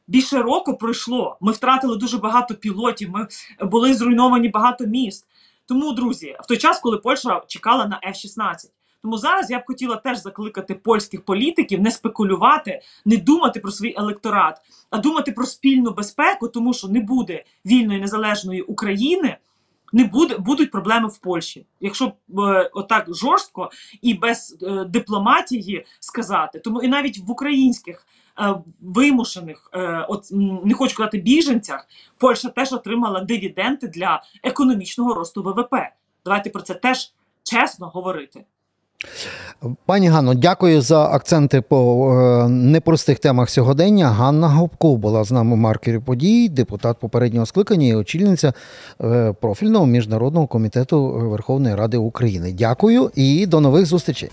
Більше 0.07 0.42
року 0.42 0.77
пройшло. 0.77 1.38
Ми 1.40 1.53
втратили 1.53 1.96
дуже 1.96 2.18
багато 2.18 2.55
пілотів. 2.55 3.11
Ми 3.11 3.29
були 3.61 3.94
зруйновані 3.94 4.49
багато 4.49 4.87
міст. 4.87 5.27
Тому, 5.66 5.92
друзі, 5.92 6.37
в 6.40 6.46
той 6.46 6.57
час, 6.57 6.81
коли 6.81 6.96
Польща 6.99 7.42
чекала 7.49 7.87
на 7.87 8.01
F-16. 8.09 8.76
Тому 9.07 9.19
зараз 9.19 9.51
я 9.51 9.59
б 9.59 9.62
хотіла 9.66 9.97
теж 9.97 10.19
закликати 10.19 10.75
польських 10.75 11.25
політиків 11.25 11.81
не 11.81 11.90
спекулювати, 11.90 12.81
не 13.05 13.16
думати 13.16 13.61
про 13.61 13.71
свій 13.71 13.95
електорат, 13.97 14.61
а 14.90 14.99
думати 14.99 15.33
про 15.33 15.47
спільну 15.47 15.90
безпеку, 15.90 16.49
тому 16.49 16.75
що 16.75 16.88
не 16.88 17.01
буде 17.01 17.45
вільної 17.66 18.01
незалежної 18.01 18.62
України, 18.62 19.37
не 19.92 20.05
буде 20.05 20.38
будуть 20.38 20.71
проблеми 20.71 21.09
в 21.09 21.19
Польщі. 21.19 21.66
Якщо 21.81 22.05
е, 22.05 22.12
отак 22.75 23.14
жорстко 23.14 23.71
і 24.03 24.14
без 24.14 24.57
е, 24.62 24.85
дипломатії 24.85 25.87
сказати, 26.01 26.59
тому 26.59 26.83
і 26.83 26.88
навіть 26.88 27.19
в 27.19 27.31
українських 27.31 28.07
е, 28.40 28.55
вимушених, 28.81 29.71
е, 29.73 30.07
от 30.09 30.29
не 30.64 30.75
хочу 30.75 30.97
казати 30.97 31.19
біженцях, 31.19 31.87
Польща 32.19 32.49
теж 32.49 32.73
отримала 32.73 33.21
дивіденди 33.21 33.88
для 33.88 34.23
економічного 34.42 35.14
росту 35.14 35.42
ВВП. 35.42 35.75
Давайте 36.25 36.51
про 36.51 36.62
це 36.62 36.75
теж 36.75 37.12
чесно 37.42 37.88
говорити. 37.88 38.45
Пані 39.87 40.09
Ганно, 40.09 40.35
дякую 40.35 40.81
за 40.81 41.05
акценти 41.05 41.61
по 41.61 42.11
е, 42.12 42.49
непростих 42.49 43.19
темах 43.19 43.51
сьогодення. 43.51 44.09
Ганна 44.09 44.49
Гопко 44.49 44.97
була 44.97 45.25
з 45.25 45.33
нами 45.33 45.57
маркері 45.57 45.99
подій, 45.99 46.49
депутат 46.49 46.99
попереднього 47.01 47.47
скликання 47.47 47.87
і 47.87 47.95
очільниця 47.95 48.53
е, 49.01 49.35
профільного 49.40 49.87
міжнародного 49.87 50.47
комітету 50.47 51.11
Верховної 51.11 51.75
Ради 51.75 51.97
України. 51.97 52.55
Дякую 52.59 53.11
і 53.14 53.47
до 53.47 53.61
нових 53.61 53.87
зустрічей. 53.87 54.31